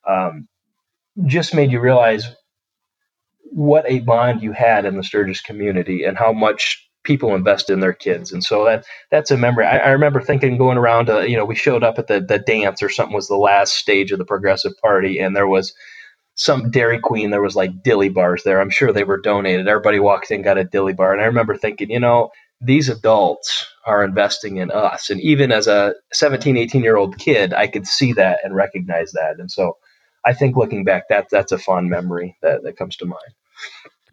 um, 0.08 0.48
just 1.26 1.54
made 1.54 1.72
you 1.72 1.80
realize 1.80 2.26
what 3.44 3.84
a 3.88 4.00
bond 4.00 4.42
you 4.42 4.52
had 4.52 4.84
in 4.84 4.96
the 4.96 5.02
Sturgis 5.04 5.40
community 5.40 6.04
and 6.04 6.18
how 6.18 6.32
much 6.32 6.88
people 7.04 7.34
invest 7.34 7.70
in 7.70 7.80
their 7.80 7.92
kids. 7.92 8.32
And 8.32 8.42
so 8.42 8.64
that 8.64 8.86
that's 9.10 9.30
a 9.30 9.36
memory. 9.36 9.66
I, 9.66 9.78
I 9.78 9.88
remember 9.90 10.20
thinking 10.20 10.58
going 10.58 10.78
around, 10.78 11.06
to, 11.06 11.28
you 11.28 11.36
know, 11.36 11.44
we 11.44 11.54
showed 11.54 11.84
up 11.84 11.98
at 11.98 12.06
the, 12.08 12.20
the 12.20 12.38
dance 12.38 12.82
or 12.82 12.88
something 12.88 13.14
was 13.14 13.28
the 13.28 13.36
last 13.36 13.74
stage 13.74 14.12
of 14.12 14.18
the 14.18 14.24
progressive 14.24 14.72
party 14.82 15.18
and 15.20 15.36
there 15.36 15.48
was 15.48 15.74
some 16.36 16.70
Dairy 16.70 16.98
Queen, 16.98 17.30
there 17.30 17.42
was 17.42 17.56
like 17.56 17.82
dilly 17.82 18.08
bars 18.08 18.42
there. 18.42 18.60
I'm 18.60 18.70
sure 18.70 18.92
they 18.92 19.04
were 19.04 19.20
donated. 19.20 19.68
Everybody 19.68 20.00
walked 20.00 20.30
in, 20.30 20.42
got 20.42 20.58
a 20.58 20.64
dilly 20.64 20.92
bar. 20.92 21.12
And 21.12 21.22
I 21.22 21.26
remember 21.26 21.56
thinking, 21.56 21.90
you 21.90 22.00
know, 22.00 22.30
these 22.64 22.88
adults 22.88 23.66
are 23.84 24.02
investing 24.02 24.56
in 24.56 24.70
us. 24.70 25.10
And 25.10 25.20
even 25.20 25.52
as 25.52 25.66
a 25.66 25.94
17, 26.12 26.56
18 26.56 26.82
year 26.82 26.96
old 26.96 27.18
kid, 27.18 27.52
I 27.52 27.66
could 27.66 27.86
see 27.86 28.12
that 28.14 28.40
and 28.42 28.54
recognize 28.54 29.12
that. 29.12 29.36
And 29.38 29.50
so 29.50 29.76
I 30.24 30.32
think 30.32 30.56
looking 30.56 30.84
back, 30.84 31.08
that 31.08 31.28
that's 31.30 31.52
a 31.52 31.58
fond 31.58 31.90
memory 31.90 32.36
that, 32.42 32.62
that 32.62 32.76
comes 32.76 32.96
to 32.96 33.06
mind. 33.06 33.34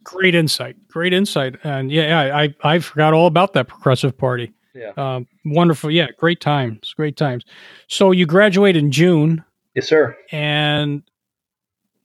Great 0.04 0.36
insight. 0.36 0.76
Great 0.90 1.14
insight. 1.14 1.56
And 1.64 1.92
yeah, 1.92 2.36
I, 2.36 2.54
I 2.64 2.80
forgot 2.80 3.14
all 3.14 3.28
about 3.28 3.54
that 3.54 3.68
progressive 3.68 4.18
party. 4.18 4.52
Yeah. 4.74 4.92
Um, 4.98 5.28
wonderful. 5.46 5.92
Yeah. 5.92 6.08
Great 6.18 6.42
times. 6.42 6.94
Great 6.96 7.18
times. 7.18 7.46
So 7.88 8.12
you 8.12 8.26
graduate 8.26 8.76
in 8.76 8.92
June. 8.92 9.44
Yes, 9.76 9.88
sir. 9.88 10.18
And 10.32 11.04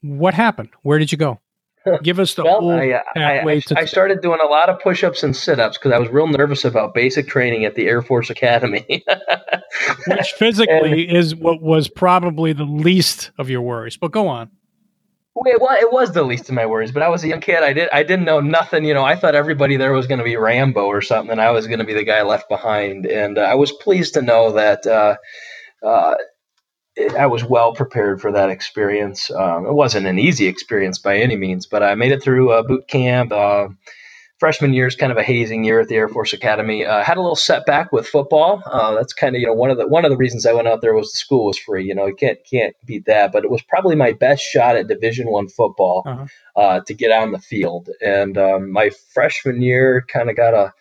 what 0.02 0.35
happened? 0.35 0.68
Where 0.82 0.98
did 0.98 1.11
you 1.11 1.18
go? 1.18 1.40
Give 2.03 2.18
us 2.18 2.35
the 2.35 2.44
well, 2.44 2.61
whole 2.61 2.72
I, 2.72 3.01
I, 3.16 3.62
I, 3.77 3.85
started 3.85 4.20
doing 4.20 4.40
a 4.42 4.46
lot 4.46 4.68
of 4.68 4.81
push-ups 4.81 5.22
and 5.22 5.37
sit-ups 5.37 5.79
because 5.79 5.92
I 5.92 5.99
was 5.99 6.09
real 6.09 6.27
nervous 6.27 6.64
about 6.64 6.94
basic 6.94 7.29
training 7.29 7.64
at 7.64 7.75
the 7.75 7.87
Air 7.87 8.03
Force 8.03 8.31
Academy, 8.31 9.05
which 10.07 10.33
physically 10.33 11.09
and, 11.09 11.16
is 11.16 11.35
what 11.35 11.62
was 11.62 11.88
probably 11.88 12.53
the 12.53 12.64
least 12.64 13.31
of 13.38 13.51
your 13.51 13.62
worries. 13.62 13.96
But 13.96 14.12
go 14.12 14.29
on. 14.29 14.51
It 15.44 15.61
was, 15.61 15.79
it 15.83 15.92
was 15.92 16.12
the 16.12 16.22
least 16.22 16.49
of 16.49 16.55
my 16.55 16.64
worries, 16.64 16.92
but 16.92 17.03
I 17.03 17.09
was 17.09 17.22
a 17.22 17.29
young 17.29 17.40
kid. 17.40 17.62
I 17.62 17.75
did 17.75 17.90
I 17.92 18.03
didn't 18.03 18.25
know 18.25 18.40
nothing. 18.40 18.87
You 18.87 18.94
know, 18.94 19.05
I 19.05 19.16
thought 19.16 19.35
everybody 19.35 19.77
there 19.77 19.92
was 19.92 20.07
going 20.07 20.18
to 20.18 20.25
be 20.25 20.37
Rambo 20.37 20.87
or 20.87 21.03
something, 21.03 21.31
and 21.31 21.42
I 21.42 21.51
was 21.51 21.66
going 21.66 21.79
to 21.79 21.85
be 21.85 21.92
the 21.92 22.05
guy 22.05 22.22
left 22.22 22.49
behind. 22.49 23.05
And 23.05 23.37
uh, 23.37 23.42
I 23.42 23.55
was 23.55 23.70
pleased 23.70 24.14
to 24.14 24.22
know 24.22 24.53
that 24.53 24.87
uh, 24.87 25.16
uh, 25.85 26.14
I 27.18 27.26
was 27.26 27.44
well 27.44 27.72
prepared 27.74 28.20
for 28.20 28.32
that 28.32 28.50
experience. 28.50 29.30
Um, 29.30 29.66
it 29.66 29.72
wasn't 29.72 30.06
an 30.06 30.18
easy 30.18 30.46
experience 30.46 30.98
by 30.98 31.18
any 31.18 31.37
means, 31.37 31.66
but 31.66 31.82
I 31.82 31.94
made 31.94 32.12
it 32.12 32.22
through 32.22 32.52
uh, 32.52 32.62
boot 32.62 32.88
camp. 32.88 33.32
Uh, 33.32 33.68
freshman 34.38 34.74
year 34.74 34.87
is 34.87 34.96
kind 34.96 35.12
of 35.12 35.18
a 35.18 35.22
hazing 35.22 35.64
year 35.64 35.80
at 35.80 35.88
the 35.88 35.94
Air 35.94 36.09
Force 36.09 36.32
Academy. 36.32 36.85
Uh, 36.85 37.02
had 37.02 37.16
a 37.16 37.20
little 37.20 37.37
setback 37.37 37.92
with 37.92 38.06
football. 38.06 38.62
Uh, 38.64 38.94
that's 38.94 39.12
kind 39.12 39.35
of 39.35 39.40
you 39.40 39.46
know 39.46 39.52
one 39.52 39.70
of 39.70 39.78
the 39.78 39.87
one 39.87 40.04
of 40.04 40.11
the 40.11 40.16
reasons 40.16 40.46
I 40.46 40.52
went 40.52 40.68
out 40.68 40.80
there 40.80 40.94
was 40.94 41.12
the 41.12 41.18
school 41.18 41.46
was 41.46 41.59
free. 41.59 41.85
You 41.85 41.94
know, 41.94 42.06
you 42.06 42.14
can't 42.14 42.38
can't 42.50 42.74
beat 42.85 43.06
that. 43.06 43.32
But 43.32 43.44
it 43.44 43.50
was 43.50 43.62
probably 43.62 43.96
my 43.96 44.12
best 44.12 44.42
shot 44.42 44.76
at 44.76 44.88
Division 44.88 45.30
One 45.30 45.48
football 45.48 46.02
uh-huh. 46.06 46.26
Uh, 46.54 46.80
to 46.87 46.94
get 46.94 47.12
on 47.12 47.32
the 47.32 47.38
field. 47.38 47.90
And 48.00 48.38
um, 48.38 48.72
my 48.72 48.90
freshman 49.12 49.61
year 49.61 50.02
kind 50.09 50.30
of 50.30 50.37
got 50.37 50.54
a 50.54 50.72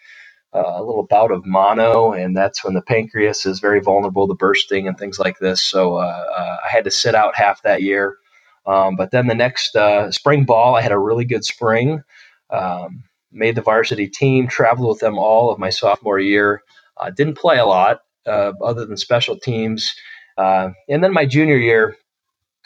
a 0.56 0.84
little 0.84 1.08
bout 1.08 1.32
of 1.32 1.46
mono, 1.46 2.14
and 2.14 2.38
that's 2.38 2.64
when 2.64 2.76
the 2.76 2.82
pancreas 2.82 3.46
is 3.46 3.60
very 3.60 3.82
vulnerable 3.82 4.28
to 4.28 4.36
bursting 4.36 4.88
and 4.88 4.98
things 4.98 5.20
like 5.20 5.40
this. 5.40 5.62
So 5.64 5.98
uh, 5.98 6.26
uh, 6.38 6.58
I 6.66 6.70
had 6.70 6.86
to 6.86 6.92
sit 6.92 7.16
out 7.16 7.36
half 7.36 7.64
that 7.64 7.84
year. 7.84 8.18
Um, 8.68 8.98
but 8.98 9.12
then 9.12 9.28
the 9.28 9.36
next 9.36 9.76
uh, 9.76 10.12
spring 10.12 10.46
ball, 10.46 10.76
I 10.76 10.82
had 10.82 10.94
a 10.94 11.00
really 11.00 11.26
good 11.26 11.46
spring. 11.46 12.04
Um, 12.52 13.04
made 13.32 13.56
the 13.56 13.62
varsity 13.64 14.08
team, 14.10 14.48
traveled 14.48 14.90
with 14.90 15.00
them 15.02 15.18
all 15.20 15.52
of 15.52 15.60
my 15.60 15.72
sophomore 15.72 16.20
year. 16.20 16.64
Uh, 16.98 17.12
didn't 17.12 17.38
play 17.38 17.60
a 17.60 17.66
lot 17.66 18.02
uh, 18.28 18.54
other 18.64 18.86
than 18.86 18.98
special 18.98 19.38
teams. 19.40 19.94
Uh, 20.38 20.70
and 20.90 21.04
then 21.04 21.14
my 21.14 21.26
junior 21.28 21.58
year, 21.58 21.98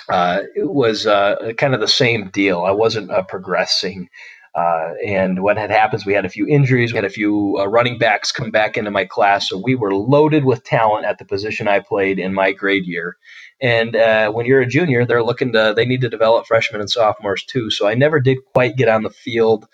it 0.09 0.69
was 0.69 1.05
kind 1.05 1.73
of 1.75 1.81
the 1.81 1.87
same 1.89 2.29
deal. 2.29 2.61
I 2.61 2.71
wasn't 2.71 3.11
progressing. 3.29 4.09
Uh, 4.55 4.93
and 5.05 5.43
what 5.43 5.57
had 5.57 5.69
happened 5.69 6.03
we 6.05 6.13
had 6.13 6.25
a 6.25 6.29
few 6.29 6.47
injuries, 6.47 6.91
we 6.91 6.97
had 6.97 7.05
a 7.05 7.09
few 7.09 7.57
uh, 7.59 7.65
running 7.65 7.97
backs 7.97 8.31
come 8.31 8.51
back 8.51 8.77
into 8.77 8.91
my 8.91 9.05
class, 9.05 9.47
so 9.47 9.61
we 9.63 9.75
were 9.75 9.93
loaded 9.93 10.43
with 10.43 10.63
talent 10.63 11.05
at 11.05 11.19
the 11.19 11.25
position 11.25 11.67
I 11.67 11.79
played 11.79 12.19
in 12.19 12.33
my 12.33 12.51
grade 12.51 12.85
year. 12.85 13.17
And 13.61 13.95
uh, 13.95 14.31
when 14.31 14.45
you're 14.45 14.61
a 14.61 14.67
junior, 14.67 15.05
they're 15.05 15.23
looking 15.23 15.53
to 15.53 15.73
they 15.75 15.85
need 15.85 16.01
to 16.01 16.09
develop 16.09 16.47
freshmen 16.47 16.81
and 16.81 16.89
sophomores 16.89 17.43
too. 17.43 17.69
So 17.69 17.87
I 17.87 17.93
never 17.93 18.19
did 18.19 18.39
quite 18.53 18.75
get 18.75 18.87
on 18.89 19.03
the 19.03 19.09
field 19.09 19.67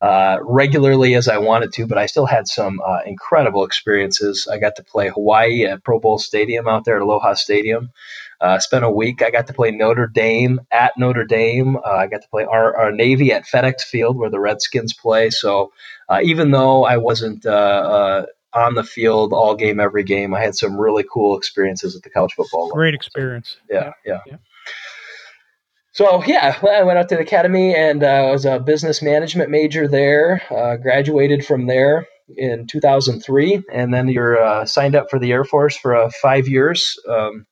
uh, 0.00 0.38
regularly 0.42 1.14
as 1.14 1.28
I 1.28 1.38
wanted 1.38 1.72
to, 1.74 1.86
but 1.86 1.98
I 1.98 2.06
still 2.06 2.26
had 2.26 2.46
some 2.48 2.80
uh, 2.86 3.00
incredible 3.06 3.64
experiences. 3.64 4.46
I 4.50 4.58
got 4.58 4.76
to 4.76 4.84
play 4.84 5.08
Hawaii 5.08 5.64
at 5.64 5.84
Pro 5.84 5.98
Bowl 6.00 6.18
Stadium 6.18 6.68
out 6.68 6.84
there 6.84 6.96
at 6.96 7.02
Aloha 7.02 7.34
Stadium. 7.34 7.90
Uh, 8.40 8.58
spent 8.58 8.84
a 8.84 8.90
week. 8.90 9.22
I 9.22 9.30
got 9.30 9.46
to 9.46 9.54
play 9.54 9.70
Notre 9.70 10.06
Dame 10.06 10.60
at 10.70 10.92
Notre 10.98 11.24
Dame. 11.24 11.76
Uh, 11.76 11.80
I 11.90 12.06
got 12.06 12.20
to 12.20 12.28
play 12.28 12.44
our, 12.44 12.76
our, 12.76 12.92
Navy 12.92 13.32
at 13.32 13.46
FedEx 13.46 13.80
Field 13.80 14.18
where 14.18 14.28
the 14.28 14.38
Redskins 14.38 14.92
play. 14.92 15.30
So 15.30 15.72
uh, 16.10 16.20
even 16.22 16.50
though 16.50 16.84
I 16.84 16.98
wasn't 16.98 17.46
uh, 17.46 17.50
uh, 17.50 18.26
on 18.52 18.74
the 18.74 18.84
field 18.84 19.32
all 19.32 19.54
game, 19.54 19.80
every 19.80 20.04
game, 20.04 20.34
I 20.34 20.42
had 20.42 20.54
some 20.54 20.78
really 20.78 21.04
cool 21.10 21.38
experiences 21.38 21.96
at 21.96 22.02
the 22.02 22.10
college 22.10 22.34
football. 22.34 22.70
Great 22.72 22.94
experience. 22.94 23.56
So, 23.68 23.74
yeah, 23.74 23.92
yeah, 24.04 24.20
yeah. 24.26 24.36
So 25.92 26.22
yeah, 26.24 26.58
I 26.62 26.82
went 26.82 26.98
out 26.98 27.08
to 27.08 27.14
the 27.14 27.22
academy 27.22 27.74
and 27.74 28.04
uh, 28.04 28.06
I 28.06 28.30
was 28.30 28.44
a 28.44 28.60
business 28.60 29.00
management 29.00 29.48
major 29.50 29.88
there. 29.88 30.42
graduated 30.82 31.46
from 31.46 31.66
there 31.66 32.06
in 32.36 32.66
2003, 32.66 33.62
and 33.72 33.94
then 33.94 34.08
you're 34.08 34.66
signed 34.66 34.94
up 34.94 35.08
for 35.08 35.18
the 35.18 35.32
Air 35.32 35.44
Force 35.44 35.78
for 35.78 36.10
five 36.20 36.48
years. 36.48 36.98
Um, 37.08 37.46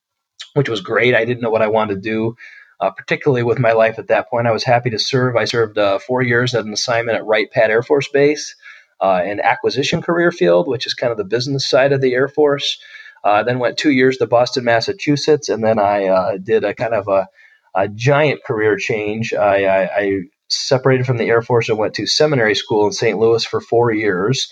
which 0.54 0.68
was 0.68 0.80
great. 0.80 1.14
I 1.14 1.24
didn't 1.24 1.42
know 1.42 1.50
what 1.50 1.62
I 1.62 1.68
wanted 1.68 1.96
to 1.96 2.00
do, 2.00 2.36
uh, 2.80 2.90
particularly 2.90 3.42
with 3.42 3.58
my 3.58 3.72
life 3.72 3.98
at 3.98 4.08
that 4.08 4.30
point. 4.30 4.46
I 4.46 4.52
was 4.52 4.64
happy 4.64 4.90
to 4.90 4.98
serve. 4.98 5.36
I 5.36 5.44
served 5.44 5.78
uh, 5.78 5.98
four 6.00 6.22
years 6.22 6.54
at 6.54 6.64
an 6.64 6.72
assignment 6.72 7.18
at 7.18 7.26
Wright 7.26 7.50
Pat 7.50 7.70
Air 7.70 7.82
Force 7.82 8.08
Base. 8.08 8.54
uh, 9.00 9.20
an 9.24 9.40
acquisition 9.40 10.02
career 10.02 10.32
field, 10.32 10.68
which 10.68 10.86
is 10.86 10.94
kind 10.94 11.10
of 11.10 11.18
the 11.18 11.24
business 11.24 11.68
side 11.68 11.92
of 11.92 12.00
the 12.00 12.14
Air 12.14 12.28
Force. 12.28 12.78
Uh, 13.22 13.42
then 13.42 13.58
went 13.58 13.78
two 13.78 13.90
years 13.90 14.18
to 14.18 14.26
Boston, 14.26 14.64
Massachusetts, 14.64 15.48
and 15.48 15.64
then 15.64 15.78
I 15.78 16.06
uh, 16.06 16.36
did 16.38 16.64
a 16.64 16.74
kind 16.74 16.94
of 16.94 17.08
a, 17.08 17.28
a 17.74 17.88
giant 17.88 18.44
career 18.44 18.76
change. 18.76 19.32
I, 19.34 19.64
I, 19.64 19.82
I, 19.96 20.20
separated 20.48 21.06
from 21.06 21.16
the 21.16 21.24
Air 21.24 21.42
Force 21.42 21.68
and 21.70 21.78
went 21.78 21.94
to 21.94 22.06
seminary 22.06 22.54
school 22.54 22.86
in 22.86 22.92
St. 22.92 23.18
Louis 23.18 23.44
for 23.44 23.60
four 23.60 23.90
years. 23.92 24.48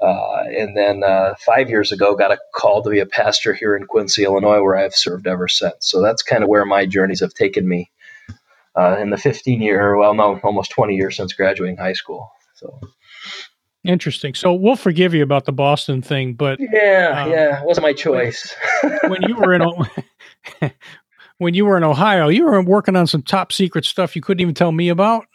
Uh, 0.00 0.42
and 0.48 0.76
then 0.76 1.02
uh, 1.02 1.34
five 1.44 1.70
years 1.70 1.92
ago, 1.92 2.14
got 2.14 2.32
a 2.32 2.38
call 2.54 2.82
to 2.82 2.90
be 2.90 2.98
a 2.98 3.06
pastor 3.06 3.54
here 3.54 3.76
in 3.76 3.86
Quincy, 3.86 4.24
Illinois, 4.24 4.60
where 4.60 4.76
I've 4.76 4.94
served 4.94 5.26
ever 5.26 5.48
since. 5.48 5.76
So 5.80 6.02
that's 6.02 6.22
kind 6.22 6.42
of 6.42 6.48
where 6.48 6.66
my 6.66 6.84
journeys 6.84 7.20
have 7.20 7.32
taken 7.32 7.66
me 7.66 7.90
uh, 8.76 8.96
in 9.00 9.10
the 9.10 9.16
15 9.16 9.62
year, 9.62 9.96
well, 9.96 10.14
no, 10.14 10.38
almost 10.42 10.72
20 10.72 10.94
years 10.94 11.16
since 11.16 11.32
graduating 11.32 11.76
high 11.76 11.92
school. 11.92 12.30
So 12.54 12.80
Interesting. 13.84 14.34
So 14.34 14.54
we'll 14.54 14.76
forgive 14.76 15.12
you 15.12 15.22
about 15.22 15.44
the 15.44 15.52
Boston 15.52 16.00
thing, 16.00 16.32
but 16.34 16.58
yeah, 16.58 17.24
um, 17.24 17.30
yeah, 17.30 17.60
it 17.60 17.66
wasn't 17.66 17.82
my 17.82 17.92
choice. 17.92 18.54
when 19.02 19.22
you 19.22 19.36
were 19.36 19.52
in 19.52 19.62
when 21.38 21.52
you 21.52 21.66
were 21.66 21.76
in 21.76 21.84
Ohio, 21.84 22.28
you 22.28 22.46
were 22.46 22.62
working 22.62 22.96
on 22.96 23.06
some 23.06 23.22
top 23.22 23.52
secret 23.52 23.84
stuff 23.84 24.16
you 24.16 24.22
couldn't 24.22 24.40
even 24.40 24.54
tell 24.54 24.72
me 24.72 24.88
about. 24.88 25.26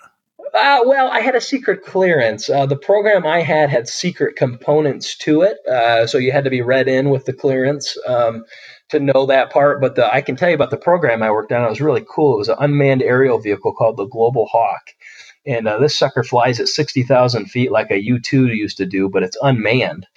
Uh, 0.53 0.81
well, 0.85 1.09
I 1.09 1.19
had 1.19 1.35
a 1.35 1.41
secret 1.41 1.83
clearance. 1.83 2.49
Uh, 2.49 2.65
the 2.65 2.75
program 2.75 3.25
I 3.25 3.41
had 3.41 3.69
had 3.69 3.87
secret 3.87 4.35
components 4.35 5.15
to 5.19 5.41
it, 5.41 5.57
uh, 5.67 6.07
so 6.07 6.17
you 6.17 6.31
had 6.31 6.45
to 6.45 6.49
be 6.49 6.61
read 6.61 6.87
in 6.87 7.09
with 7.09 7.25
the 7.25 7.33
clearance 7.33 7.97
um, 8.07 8.45
to 8.89 8.99
know 8.99 9.25
that 9.27 9.51
part. 9.51 9.81
But 9.81 9.95
the, 9.95 10.11
I 10.11 10.21
can 10.21 10.35
tell 10.35 10.49
you 10.49 10.55
about 10.55 10.71
the 10.71 10.77
program 10.77 11.21
I 11.21 11.31
worked 11.31 11.51
on. 11.51 11.63
It 11.65 11.69
was 11.69 11.81
really 11.81 12.05
cool. 12.09 12.35
It 12.35 12.39
was 12.39 12.49
an 12.49 12.57
unmanned 12.59 13.03
aerial 13.03 13.39
vehicle 13.39 13.73
called 13.73 13.97
the 13.97 14.07
Global 14.07 14.47
Hawk, 14.47 14.91
and 15.45 15.67
uh, 15.67 15.77
this 15.77 15.97
sucker 15.97 16.23
flies 16.23 16.59
at 16.59 16.67
60,000 16.67 17.45
feet 17.45 17.71
like 17.71 17.91
a 17.91 18.03
U 18.03 18.19
2 18.19 18.47
used 18.47 18.77
to 18.77 18.85
do, 18.85 19.09
but 19.09 19.23
it's 19.23 19.37
unmanned. 19.41 20.07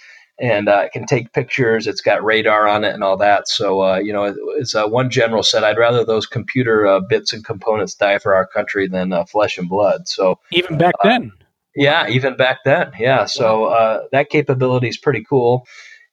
And 0.42 0.68
uh, 0.68 0.82
it 0.86 0.92
can 0.92 1.06
take 1.06 1.32
pictures. 1.32 1.86
It's 1.86 2.00
got 2.00 2.24
radar 2.24 2.66
on 2.66 2.82
it 2.82 2.92
and 2.92 3.04
all 3.04 3.16
that. 3.18 3.46
So, 3.46 3.80
uh, 3.80 3.98
you 3.98 4.12
know, 4.12 4.34
as 4.60 4.74
uh, 4.74 4.88
one 4.88 5.08
general 5.08 5.44
said, 5.44 5.62
I'd 5.62 5.78
rather 5.78 6.04
those 6.04 6.26
computer 6.26 6.84
uh, 6.84 6.98
bits 6.98 7.32
and 7.32 7.44
components 7.44 7.94
die 7.94 8.18
for 8.18 8.34
our 8.34 8.44
country 8.48 8.88
than 8.88 9.12
uh, 9.12 9.24
flesh 9.24 9.56
and 9.56 9.68
blood. 9.68 10.08
So, 10.08 10.40
even 10.50 10.78
back 10.78 10.96
then. 11.04 11.30
Yeah, 11.76 12.08
even 12.08 12.36
back 12.36 12.64
then. 12.64 12.90
Yeah. 12.98 13.26
So, 13.26 14.08
that 14.10 14.30
capability 14.30 14.88
is 14.88 14.98
pretty 14.98 15.22
cool. 15.22 15.64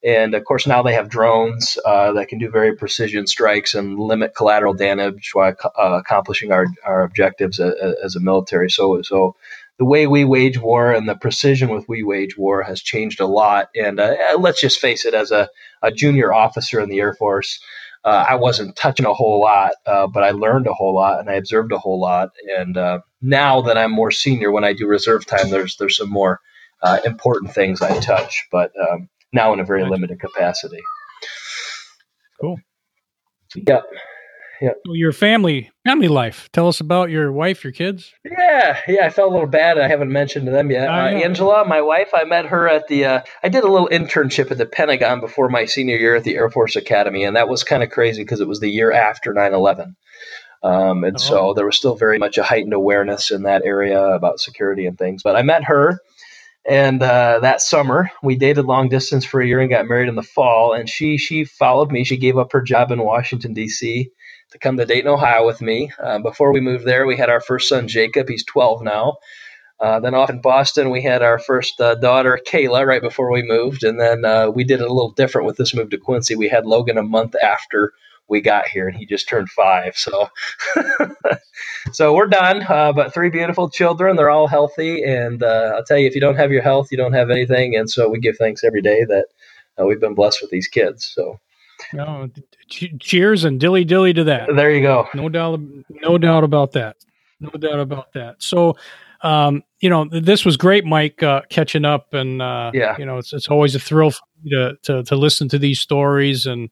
And 0.04 0.34
of 0.34 0.46
course, 0.46 0.66
now 0.66 0.84
they 0.84 0.94
have 0.94 1.10
drones 1.10 1.78
uh, 1.84 2.14
that 2.14 2.28
can 2.30 2.40
do 2.40 2.50
very 2.50 2.76
precision 2.76 3.28
strikes 3.28 3.74
and 3.74 4.00
limit 4.00 4.36
collateral 4.36 4.74
damage 4.74 5.32
while 5.34 5.56
uh, 5.64 6.00
accomplishing 6.00 6.52
our, 6.52 6.68
our 6.86 7.04
objectives 7.04 7.60
as, 7.60 7.74
as 8.04 8.16
a 8.16 8.20
military. 8.20 8.70
So, 8.70 9.02
so 9.02 9.36
the 9.80 9.86
way 9.86 10.06
we 10.08 10.26
wage 10.26 10.60
war 10.60 10.92
and 10.92 11.08
the 11.08 11.16
precision 11.16 11.70
with 11.70 11.88
we 11.88 12.04
wage 12.04 12.38
war 12.38 12.62
has 12.62 12.82
changed 12.82 13.22
a 13.22 13.26
lot. 13.26 13.70
And 13.76 14.00
uh, 14.00 14.16
let's 14.38 14.60
just 14.60 14.80
face 14.80 15.06
it, 15.06 15.14
as 15.14 15.32
a, 15.32 15.50
a, 15.82 15.90
junior 15.90 16.34
officer 16.34 16.82
in 16.82 16.90
the 16.90 17.00
Air 17.00 17.14
Force, 17.14 17.60
uh, 18.04 18.26
I 18.30 18.36
wasn't 18.36 18.76
touching 18.76 19.06
a 19.06 19.14
whole 19.14 19.40
lot, 19.42 19.72
uh, 19.86 20.08
but 20.08 20.24
I 20.24 20.32
learned 20.32 20.68
a 20.68 20.74
whole 20.74 20.94
lot 20.94 21.22
and 21.22 21.30
I 21.30 21.36
observed 21.36 21.72
a 21.72 21.78
whole 21.78 22.00
lot. 22.00 22.30
And 22.58 22.76
uh, 22.78 23.00
now 23.22 23.62
that 23.62 23.78
I'm 23.78 23.92
more 23.92 24.12
senior, 24.12 24.52
when 24.52 24.66
I 24.66 24.74
do 24.74 24.86
reserve 24.86 25.26
time, 25.26 25.50
there's 25.50 25.78
there's 25.78 25.98
some 25.98 26.10
more 26.10 26.42
uh, 26.84 27.00
important 27.06 27.54
things 27.54 27.82
I 27.82 28.00
touch. 28.02 28.48
But 28.52 28.72
um, 28.80 29.10
now 29.32 29.54
in 29.54 29.62
a 29.62 29.66
very 29.66 29.86
limited 29.90 30.20
capacity. 30.20 30.82
Cool. 32.42 32.58
Yep. 33.56 33.84
Yep. 34.62 34.78
Your 34.86 35.14
family 35.14 35.72
family 35.86 36.08
life. 36.08 36.50
Tell 36.52 36.68
us 36.68 36.82
about 36.82 37.10
your 37.10 37.32
wife, 37.32 37.64
your 37.64 37.72
kids. 37.72 38.14
Yeah, 38.26 38.80
yeah. 38.88 39.06
I 39.06 39.10
felt 39.10 39.30
a 39.30 39.34
little 39.34 39.48
bad. 39.48 39.78
I 39.78 39.88
haven't 39.88 40.12
mentioned 40.12 40.46
to 40.48 40.52
them 40.52 40.70
yet. 40.70 40.90
Uh, 40.90 40.92
Angela, 40.92 41.66
my 41.66 41.82
wife. 41.82 42.10
I 42.14 42.26
met 42.26 42.46
her 42.48 42.68
at 42.68 42.88
the. 42.88 43.06
Uh, 43.06 43.22
I 43.44 43.50
did 43.50 43.64
a 43.64 43.72
little 43.72 43.88
internship 43.90 44.52
at 44.52 44.58
the 44.58 44.66
Pentagon 44.66 45.22
before 45.22 45.50
my 45.50 45.66
senior 45.66 45.98
year 45.98 46.16
at 46.16 46.24
the 46.24 46.36
Air 46.36 46.50
Force 46.50 46.76
Academy, 46.76 47.24
and 47.24 47.36
that 47.36 47.48
was 47.48 47.64
kind 47.64 47.84
of 47.84 47.90
crazy 47.90 48.24
because 48.24 48.42
it 48.42 48.48
was 48.48 48.60
the 48.60 48.70
year 48.70 48.92
after 48.92 49.34
9-11. 49.34 49.96
Um, 50.62 51.06
and 51.06 51.16
oh. 51.16 51.20
so 51.20 51.54
there 51.54 51.66
was 51.66 51.78
still 51.78 51.96
very 51.96 52.20
much 52.20 52.38
a 52.38 52.44
heightened 52.44 52.74
awareness 52.74 53.32
in 53.32 53.44
that 53.44 53.64
area 53.64 54.02
about 54.02 54.40
security 54.40 54.86
and 54.86 54.98
things. 54.98 55.24
But 55.24 55.36
I 55.36 55.42
met 55.42 55.64
her 55.64 56.00
and 56.68 57.02
uh, 57.02 57.40
that 57.42 57.62
summer, 57.62 58.12
we 58.22 58.36
dated 58.36 58.66
long 58.66 58.90
distance 58.90 59.26
for 59.26 59.42
a 59.42 59.48
year 59.48 59.60
and 59.60 59.70
got 59.70 59.88
married 59.88 60.10
in 60.10 60.16
the 60.16 60.24
fall. 60.24 60.74
And 60.74 60.90
she 60.90 61.18
she 61.18 61.46
followed 61.46 61.92
me. 61.92 62.04
She 62.04 62.18
gave 62.18 62.38
up 62.38 62.52
her 62.52 62.62
job 62.62 62.92
in 62.92 63.02
Washington 63.02 63.54
D.C. 63.54 64.12
to 64.52 64.60
come 64.60 64.78
to 64.78 64.86
Dayton, 64.86 65.10
Ohio, 65.10 65.46
with 65.46 65.62
me. 65.62 65.92
Uh, 66.02 66.20
before 66.20 66.52
we 66.52 66.62
moved 66.62 66.86
there, 66.86 67.06
we 67.06 67.18
had 67.18 67.30
our 67.30 67.42
first 67.42 67.70
son 67.70 67.88
Jacob. 67.88 68.28
He's 68.30 68.46
12 68.46 68.84
now. 68.84 69.18
Uh, 69.80 70.00
then 70.02 70.14
off 70.14 70.30
in 70.30 70.42
Boston, 70.42 70.90
we 70.90 71.02
had 71.02 71.22
our 71.22 71.40
first 71.40 71.80
uh, 71.80 71.96
daughter 71.96 72.38
Kayla 72.46 72.86
right 72.86 73.02
before 73.02 73.32
we 73.32 73.44
moved, 73.44 73.86
and 73.86 74.00
then 74.00 74.26
uh, 74.26 74.50
we 74.50 74.66
did 74.66 74.82
it 74.82 74.90
a 74.90 74.94
little 74.94 75.12
different 75.12 75.48
with 75.48 75.56
this 75.56 75.74
move 75.74 75.90
to 75.92 75.98
Quincy. 75.98 76.36
We 76.36 76.50
had 76.50 76.66
Logan 76.66 76.98
a 76.98 77.04
month 77.04 77.36
after 77.42 77.94
we 78.30 78.42
got 78.42 78.68
here, 78.68 78.88
and 78.88 78.96
he 78.96 79.06
just 79.06 79.28
turned 79.28 79.50
five. 79.50 79.98
So, 79.98 80.30
so 81.92 82.14
we're 82.14 82.28
done. 82.28 82.64
Uh, 82.68 82.94
but 82.94 83.14
three 83.14 83.30
beautiful 83.30 83.70
children. 83.70 84.16
They're 84.16 84.30
all 84.30 84.48
healthy, 84.48 85.04
and 85.04 85.44
uh, 85.44 85.74
I'll 85.76 85.84
tell 85.84 85.98
you, 85.98 86.08
if 86.08 86.16
you 86.16 86.22
don't 86.22 86.36
have 86.36 86.52
your 86.52 86.62
health, 86.62 86.92
you 86.92 86.98
don't 86.98 87.14
have 87.14 87.30
anything. 87.30 87.76
And 87.76 87.90
so 87.90 88.08
we 88.08 88.20
give 88.20 88.38
thanks 88.38 88.64
every 88.64 88.82
day 88.82 89.04
that 89.06 89.26
uh, 89.80 89.86
we've 89.86 90.00
been 90.00 90.16
blessed 90.16 90.42
with 90.42 90.52
these 90.52 90.68
kids. 90.68 91.06
So. 91.06 91.40
No, 91.94 92.30
cheers 92.68 93.46
and 93.46 93.58
dilly 93.58 93.86
dilly 93.86 94.14
to 94.14 94.26
that. 94.26 94.50
There 94.54 94.70
you 94.70 94.82
go. 94.82 95.08
No 95.14 95.30
doubt, 95.30 95.62
no 95.90 96.18
doubt 96.18 96.44
about 96.44 96.74
that. 96.74 96.98
No 97.40 97.52
doubt 97.52 97.80
about 97.80 98.12
that. 98.14 98.44
So, 98.44 98.76
um, 99.22 99.64
you 99.80 99.90
know, 99.90 100.06
this 100.12 100.44
was 100.44 100.58
great, 100.58 100.84
Mike, 100.84 101.24
uh, 101.24 101.42
catching 101.50 101.86
up, 101.86 102.14
and 102.14 102.42
uh, 102.42 102.72
yeah, 102.74 102.98
you 102.98 103.06
know, 103.06 103.18
it's 103.18 103.32
it's 103.32 103.48
always 103.48 103.76
a 103.76 103.80
thrill 103.80 104.12
to 104.50 104.78
to 104.84 105.04
to 105.04 105.16
listen 105.16 105.48
to 105.50 105.58
these 105.58 105.80
stories 105.80 106.46
and 106.46 106.70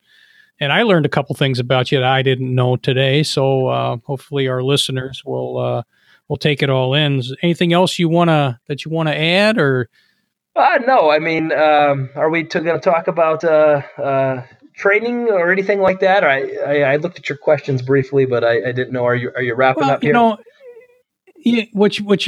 and 0.59 0.71
I 0.71 0.83
learned 0.83 1.05
a 1.05 1.09
couple 1.09 1.35
things 1.35 1.59
about 1.59 1.91
you 1.91 1.99
that 1.99 2.07
I 2.07 2.21
didn't 2.21 2.53
know 2.53 2.75
today. 2.75 3.23
So 3.23 3.67
uh, 3.67 3.97
hopefully 4.03 4.47
our 4.47 4.63
listeners 4.63 5.23
will 5.25 5.57
uh, 5.57 5.83
will 6.27 6.37
take 6.37 6.63
it 6.63 6.69
all 6.69 6.93
in. 6.93 7.21
Anything 7.41 7.73
else 7.73 7.99
you 7.99 8.09
wanna 8.09 8.59
that 8.67 8.85
you 8.85 8.91
wanna 8.91 9.11
add 9.11 9.57
or? 9.57 9.89
Uh, 10.55 10.79
no, 10.87 11.11
I 11.11 11.19
mean, 11.19 11.51
um, 11.51 12.09
are 12.15 12.31
we 12.31 12.41
going 12.41 12.65
to 12.65 12.79
talk 12.79 13.07
about 13.07 13.43
uh, 13.43 13.83
uh, 14.01 14.43
training 14.73 15.27
or 15.29 15.51
anything 15.51 15.81
like 15.81 15.99
that? 15.99 16.23
Or 16.23 16.29
I, 16.29 16.49
I, 16.65 16.93
I, 16.93 16.95
looked 16.95 17.19
at 17.19 17.29
your 17.29 17.37
questions 17.37 17.83
briefly, 17.83 18.25
but 18.25 18.43
I, 18.43 18.69
I, 18.69 18.71
didn't 18.71 18.91
know. 18.91 19.05
Are 19.05 19.13
you 19.13 19.31
are 19.35 19.43
you 19.43 19.53
wrapping 19.53 19.81
well, 19.81 19.91
up 19.91 20.01
here? 20.01 20.09
You 20.09 20.13
know, 20.13 20.37
yeah, 21.37 21.65
which 21.73 22.01
which 22.01 22.27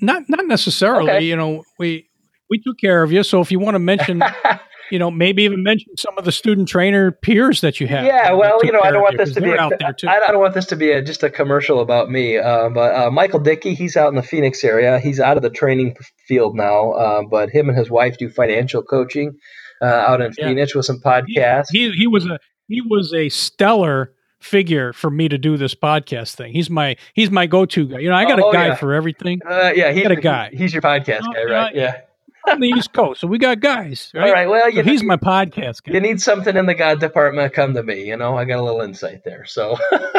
not 0.00 0.28
not 0.28 0.46
necessarily. 0.46 1.10
Okay. 1.10 1.24
You 1.24 1.34
know, 1.34 1.64
we 1.80 2.08
we 2.48 2.60
took 2.60 2.78
care 2.78 3.02
of 3.02 3.10
you. 3.10 3.24
So 3.24 3.40
if 3.40 3.50
you 3.50 3.58
want 3.58 3.74
to 3.74 3.80
mention 3.80 4.22
you 4.90 4.98
know, 4.98 5.10
maybe 5.10 5.42
even 5.44 5.62
mention 5.62 5.96
some 5.96 6.16
of 6.18 6.24
the 6.24 6.32
student 6.32 6.68
trainer 6.68 7.10
peers 7.10 7.60
that 7.60 7.80
you 7.80 7.86
have. 7.86 8.04
Yeah, 8.04 8.32
well, 8.32 8.58
you 8.64 8.72
know, 8.72 8.80
I 8.80 8.90
don't 8.90 9.02
want 9.02 9.16
this 9.18 9.32
to 9.34 9.40
be 9.40 9.50
a, 9.50 9.60
out 9.60 9.72
there 9.78 9.92
too. 9.92 10.08
I 10.08 10.20
don't 10.20 10.40
want 10.40 10.54
this 10.54 10.66
to 10.66 10.76
be 10.76 10.92
a, 10.92 11.02
just 11.02 11.22
a 11.22 11.30
commercial 11.30 11.80
about 11.80 12.10
me. 12.10 12.38
Uh, 12.38 12.68
but 12.70 12.94
uh, 12.94 13.10
Michael 13.10 13.40
Dickey, 13.40 13.74
he's 13.74 13.96
out 13.96 14.08
in 14.08 14.14
the 14.14 14.22
Phoenix 14.22 14.64
area. 14.64 14.98
He's 14.98 15.20
out 15.20 15.36
of 15.36 15.42
the 15.42 15.50
training 15.50 15.96
field 16.26 16.56
now, 16.56 16.92
uh, 16.92 17.22
but 17.30 17.50
him 17.50 17.68
and 17.68 17.76
his 17.76 17.90
wife 17.90 18.18
do 18.18 18.28
financial 18.28 18.82
coaching 18.82 19.38
uh, 19.82 19.86
out 19.86 20.20
in 20.20 20.32
yeah. 20.38 20.48
Phoenix 20.48 20.74
with 20.74 20.86
some 20.86 21.00
podcasts. 21.00 21.66
He, 21.70 21.90
he, 21.90 21.98
he 21.98 22.06
was 22.06 22.26
a 22.26 22.38
he 22.68 22.80
was 22.80 23.12
a 23.14 23.28
stellar 23.28 24.12
figure 24.40 24.92
for 24.92 25.10
me 25.10 25.28
to 25.28 25.38
do 25.38 25.56
this 25.56 25.74
podcast 25.74 26.34
thing. 26.34 26.52
He's 26.52 26.70
my 26.70 26.96
he's 27.14 27.30
my 27.30 27.46
go 27.46 27.66
to 27.66 27.86
guy. 27.86 27.98
You 27.98 28.08
know, 28.08 28.14
I 28.14 28.24
got 28.24 28.40
oh, 28.40 28.50
a 28.50 28.52
guy 28.52 28.68
yeah. 28.68 28.74
for 28.74 28.94
everything. 28.94 29.40
Uh, 29.48 29.72
yeah, 29.74 29.92
he's 29.92 30.02
got 30.02 30.12
a 30.12 30.16
guy. 30.16 30.50
He's 30.52 30.72
your 30.72 30.82
podcast 30.82 31.22
oh, 31.28 31.32
guy, 31.32 31.44
right? 31.44 31.74
yeah 31.74 32.00
on 32.48 32.60
the 32.60 32.68
East 32.68 32.92
Coast, 32.92 33.20
so 33.20 33.26
we 33.26 33.38
got 33.38 33.60
guys. 33.60 34.10
Right? 34.14 34.26
All 34.26 34.32
right. 34.32 34.48
Well, 34.48 34.70
so 34.72 34.82
he's 34.82 35.02
my 35.02 35.16
podcast 35.16 35.82
guy. 35.82 35.94
You 35.94 36.00
need 36.00 36.20
something 36.20 36.56
in 36.56 36.66
the 36.66 36.74
God 36.74 37.00
department, 37.00 37.52
come 37.52 37.74
to 37.74 37.82
me. 37.82 38.06
You 38.06 38.16
know, 38.16 38.36
I 38.36 38.44
got 38.44 38.58
a 38.58 38.62
little 38.62 38.80
insight 38.80 39.24
there. 39.24 39.44
So, 39.46 39.76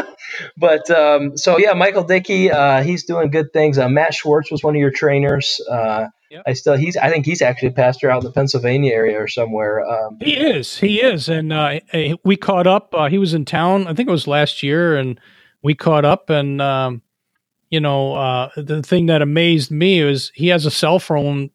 but 0.57 0.89
um, 0.91 1.37
so 1.37 1.57
yeah, 1.57 1.73
Michael 1.73 2.03
Dickey, 2.03 2.51
uh, 2.51 2.83
he's 2.83 3.05
doing 3.05 3.31
good 3.31 3.51
things. 3.53 3.77
Uh, 3.77 3.89
Matt 3.89 4.13
Schwartz 4.13 4.51
was 4.51 4.63
one 4.63 4.75
of 4.75 4.79
your 4.79 4.91
trainers. 4.91 5.61
Uh, 5.69 6.07
yep. 6.29 6.43
I 6.47 6.53
still 6.53 6.75
he's 6.75 6.97
I 6.97 7.09
think 7.09 7.25
he's 7.25 7.41
actually 7.41 7.69
a 7.69 7.73
pastor 7.73 8.09
out 8.09 8.23
in 8.23 8.25
the 8.25 8.33
Pennsylvania 8.33 8.93
area 8.93 9.21
or 9.21 9.27
somewhere. 9.27 9.85
Um, 9.85 10.17
he 10.21 10.37
is. 10.37 10.77
He 10.77 11.01
is, 11.01 11.29
and 11.29 11.51
uh, 11.51 11.79
we 12.23 12.37
caught 12.37 12.67
up. 12.67 12.93
Uh, 12.93 13.09
he 13.09 13.17
was 13.17 13.33
in 13.33 13.45
town. 13.45 13.87
I 13.87 13.93
think 13.93 14.09
it 14.09 14.11
was 14.11 14.27
last 14.27 14.63
year, 14.63 14.97
and 14.97 15.19
we 15.63 15.75
caught 15.75 16.05
up 16.05 16.29
and. 16.29 16.61
Um, 16.61 17.01
you 17.69 17.79
know, 17.79 18.15
uh, 18.15 18.49
the 18.57 18.81
thing 18.81 19.05
that 19.07 19.21
amazed 19.21 19.69
me 19.71 20.03
was 20.03 20.31
he 20.33 20.47
has 20.47 20.65
a 20.65 20.71
cell 20.71 20.97
phone 20.97 21.51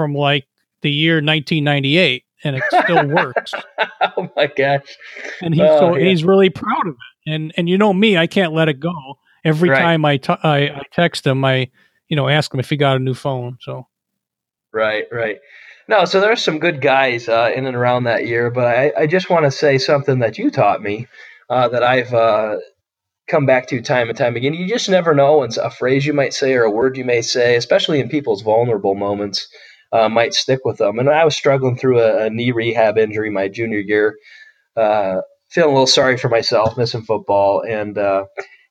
from 0.00 0.14
like 0.14 0.46
the 0.80 0.90
year 0.90 1.16
1998 1.16 2.24
and 2.42 2.56
it 2.56 2.62
still 2.70 3.06
works. 3.06 3.52
oh 4.16 4.30
my 4.34 4.46
gosh. 4.46 4.96
And 5.42 5.54
he's 5.54 5.62
oh, 5.62 5.78
so 5.78 5.96
yeah. 5.96 6.08
he's 6.08 6.24
really 6.24 6.48
proud 6.48 6.86
of 6.86 6.94
it. 6.94 7.30
And 7.30 7.52
and 7.58 7.68
you 7.68 7.76
know 7.76 7.92
me, 7.92 8.16
I 8.16 8.26
can't 8.26 8.54
let 8.54 8.70
it 8.70 8.80
go. 8.80 8.94
Every 9.44 9.68
right. 9.68 9.78
time 9.78 10.06
I, 10.06 10.16
t- 10.16 10.32
I, 10.42 10.58
I 10.68 10.82
text 10.90 11.26
him, 11.26 11.44
I 11.44 11.68
you 12.08 12.16
know 12.16 12.30
ask 12.30 12.54
him 12.54 12.60
if 12.60 12.70
he 12.70 12.78
got 12.78 12.96
a 12.96 12.98
new 12.98 13.12
phone. 13.12 13.58
So 13.60 13.88
Right, 14.72 15.04
right. 15.12 15.36
No, 15.86 16.06
so 16.06 16.18
there's 16.22 16.42
some 16.42 16.60
good 16.60 16.80
guys 16.80 17.28
uh, 17.28 17.50
in 17.54 17.66
and 17.66 17.76
around 17.76 18.04
that 18.04 18.26
year, 18.26 18.50
but 18.50 18.66
I, 18.66 18.92
I 18.96 19.06
just 19.06 19.28
want 19.28 19.44
to 19.44 19.50
say 19.50 19.76
something 19.76 20.20
that 20.20 20.38
you 20.38 20.50
taught 20.50 20.80
me 20.80 21.08
uh, 21.50 21.68
that 21.68 21.82
I've 21.82 22.14
uh, 22.14 22.56
come 23.30 23.46
back 23.46 23.68
to 23.68 23.80
time 23.80 24.08
and 24.08 24.18
time 24.18 24.36
again. 24.36 24.54
You 24.54 24.68
just 24.68 24.88
never 24.88 25.14
know, 25.14 25.42
and 25.42 25.56
a 25.56 25.70
phrase 25.70 26.04
you 26.04 26.12
might 26.12 26.34
say 26.34 26.54
or 26.54 26.64
a 26.64 26.70
word 26.70 26.96
you 26.96 27.04
may 27.04 27.22
say, 27.22 27.56
especially 27.56 28.00
in 28.00 28.08
people's 28.08 28.42
vulnerable 28.42 28.94
moments, 28.94 29.48
uh, 29.92 30.08
might 30.08 30.34
stick 30.34 30.60
with 30.64 30.78
them. 30.78 30.98
And 30.98 31.08
I 31.08 31.24
was 31.24 31.36
struggling 31.36 31.76
through 31.76 32.00
a, 32.00 32.26
a 32.26 32.30
knee 32.30 32.52
rehab 32.52 32.98
injury 32.98 33.30
my 33.30 33.48
junior 33.48 33.80
year, 33.80 34.16
uh, 34.76 35.20
feeling 35.48 35.70
a 35.70 35.74
little 35.74 35.86
sorry 35.86 36.16
for 36.16 36.28
myself, 36.28 36.76
missing 36.76 37.02
football. 37.02 37.62
And, 37.66 37.98
uh, 37.98 38.26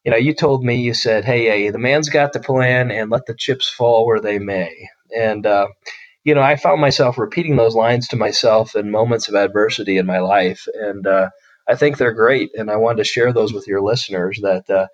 you 0.06 0.12
know, 0.12 0.18
you 0.18 0.34
told 0.34 0.64
me, 0.64 0.76
you 0.76 0.94
said, 0.94 1.26
hey, 1.26 1.46
hey, 1.46 1.70
the 1.70 1.78
man's 1.78 2.10
got 2.10 2.34
the 2.34 2.40
plan 2.40 2.90
and 2.90 3.10
let 3.12 3.26
the 3.26 3.36
chips 3.36 3.70
fall 3.70 4.06
where 4.08 4.22
they 4.22 4.40
may. 4.40 4.74
And, 5.16 5.46
uh, 5.46 5.68
you 6.24 6.34
know, 6.36 6.42
I 6.42 6.56
found 6.56 6.80
myself 6.80 7.18
repeating 7.18 7.56
those 7.56 7.76
lines 7.76 8.08
to 8.10 8.16
myself 8.16 8.76
in 8.76 8.92
moments 8.92 9.28
of 9.28 9.36
adversity 9.36 9.98
in 9.98 10.06
my 10.06 10.20
life. 10.20 10.68
And 10.74 11.06
uh, 11.06 11.30
I 11.68 11.76
think 11.76 11.98
they're 11.98 12.14
great. 12.14 12.52
And 12.56 12.72
I 12.72 12.78
wanted 12.78 13.00
to 13.00 13.04
share 13.04 13.34
those 13.34 13.54
with 13.54 13.68
your 13.68 13.82
listeners 13.82 14.40
that, 14.42 14.70
uh, 14.70 14.88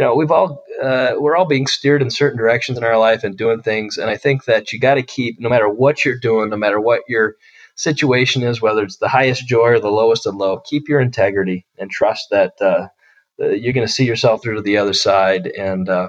you 0.00 0.06
know, 0.06 0.14
we've 0.14 0.30
all 0.30 0.64
uh, 0.82 1.12
we're 1.18 1.36
all 1.36 1.44
being 1.44 1.66
steered 1.66 2.00
in 2.00 2.10
certain 2.10 2.38
directions 2.38 2.78
in 2.78 2.84
our 2.84 2.96
life 2.96 3.22
and 3.22 3.36
doing 3.36 3.60
things, 3.60 3.98
and 3.98 4.08
I 4.08 4.16
think 4.16 4.46
that 4.46 4.72
you 4.72 4.80
got 4.80 4.94
to 4.94 5.02
keep, 5.02 5.38
no 5.38 5.50
matter 5.50 5.68
what 5.68 6.06
you're 6.06 6.18
doing, 6.18 6.48
no 6.48 6.56
matter 6.56 6.80
what 6.80 7.02
your 7.06 7.34
situation 7.74 8.42
is, 8.42 8.62
whether 8.62 8.82
it's 8.82 8.96
the 8.96 9.08
highest 9.08 9.46
joy 9.46 9.68
or 9.72 9.78
the 9.78 9.90
lowest 9.90 10.26
of 10.26 10.36
low, 10.36 10.58
keep 10.60 10.88
your 10.88 11.00
integrity 11.00 11.66
and 11.76 11.90
trust 11.90 12.28
that 12.30 12.54
uh, 12.62 12.88
you're 13.36 13.74
going 13.74 13.86
to 13.86 13.92
see 13.92 14.06
yourself 14.06 14.42
through 14.42 14.54
to 14.54 14.62
the 14.62 14.78
other 14.78 14.94
side. 14.94 15.48
And 15.48 15.86
uh, 15.86 16.08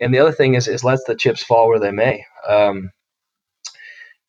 and 0.00 0.12
the 0.12 0.18
other 0.18 0.32
thing 0.32 0.54
is 0.54 0.66
is 0.66 0.82
let 0.82 0.98
the 1.06 1.14
chips 1.14 1.44
fall 1.44 1.68
where 1.68 1.78
they 1.78 1.92
may. 1.92 2.24
Um, 2.48 2.90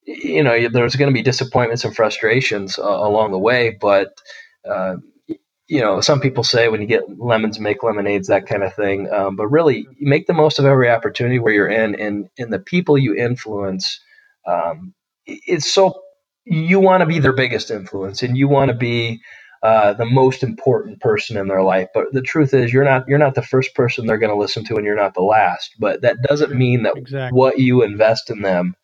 you 0.05 0.43
know, 0.43 0.69
there's 0.69 0.95
going 0.95 1.09
to 1.09 1.19
be 1.19 1.23
disappointments 1.23 1.85
and 1.85 1.95
frustrations 1.95 2.77
uh, 2.77 2.83
along 2.83 3.31
the 3.31 3.39
way, 3.39 3.75
but 3.81 4.13
uh, 4.63 4.97
you 5.71 5.79
know, 5.79 6.01
some 6.01 6.19
people 6.19 6.43
say 6.43 6.67
when 6.67 6.81
you 6.81 6.87
get 6.87 7.17
lemons, 7.17 7.57
make 7.57 7.81
lemonades, 7.81 8.27
that 8.27 8.45
kind 8.45 8.61
of 8.61 8.73
thing. 8.73 9.09
Um, 9.09 9.37
but 9.37 9.47
really, 9.47 9.87
make 10.01 10.27
the 10.27 10.33
most 10.33 10.59
of 10.59 10.65
every 10.65 10.89
opportunity 10.89 11.39
where 11.39 11.53
you're 11.53 11.69
in, 11.69 11.95
and 11.95 12.27
and 12.37 12.51
the 12.51 12.59
people 12.59 12.97
you 12.97 13.15
influence. 13.15 14.01
Um, 14.45 14.93
it's 15.25 15.71
so 15.71 16.01
you 16.43 16.81
want 16.81 17.01
to 17.01 17.05
be 17.05 17.19
their 17.19 17.31
biggest 17.31 17.71
influence, 17.71 18.21
and 18.21 18.37
you 18.37 18.49
want 18.49 18.67
to 18.67 18.75
be 18.75 19.21
uh, 19.63 19.93
the 19.93 20.05
most 20.05 20.43
important 20.43 20.99
person 20.99 21.37
in 21.37 21.47
their 21.47 21.63
life. 21.63 21.87
But 21.93 22.11
the 22.11 22.21
truth 22.21 22.53
is, 22.53 22.73
you're 22.73 22.83
not 22.83 23.07
you're 23.07 23.17
not 23.17 23.35
the 23.35 23.41
first 23.41 23.73
person 23.73 24.05
they're 24.05 24.17
going 24.17 24.33
to 24.33 24.41
listen 24.41 24.65
to, 24.65 24.75
and 24.75 24.85
you're 24.85 24.97
not 24.97 25.13
the 25.13 25.23
last. 25.23 25.75
But 25.79 26.01
that 26.01 26.21
doesn't 26.21 26.53
mean 26.53 26.83
that 26.83 26.97
exactly. 26.97 27.37
what 27.37 27.59
you 27.59 27.81
invest 27.81 28.29
in 28.29 28.41
them 28.41 28.75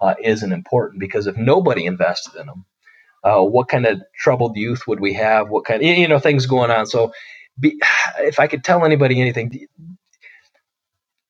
uh, 0.00 0.14
isn't 0.22 0.52
important 0.52 1.00
because 1.00 1.26
if 1.26 1.36
nobody 1.36 1.86
invested 1.86 2.38
in 2.38 2.46
them, 2.46 2.66
uh, 3.26 3.42
what 3.42 3.68
kind 3.68 3.86
of 3.86 4.00
troubled 4.14 4.56
youth 4.56 4.86
would 4.86 5.00
we 5.00 5.14
have? 5.14 5.48
What 5.48 5.64
kind 5.64 5.82
you 5.82 6.06
know, 6.06 6.20
things 6.20 6.46
going 6.46 6.70
on. 6.70 6.86
So 6.86 7.12
be, 7.58 7.80
if 8.20 8.38
I 8.38 8.46
could 8.46 8.62
tell 8.62 8.84
anybody 8.84 9.20
anything, 9.20 9.66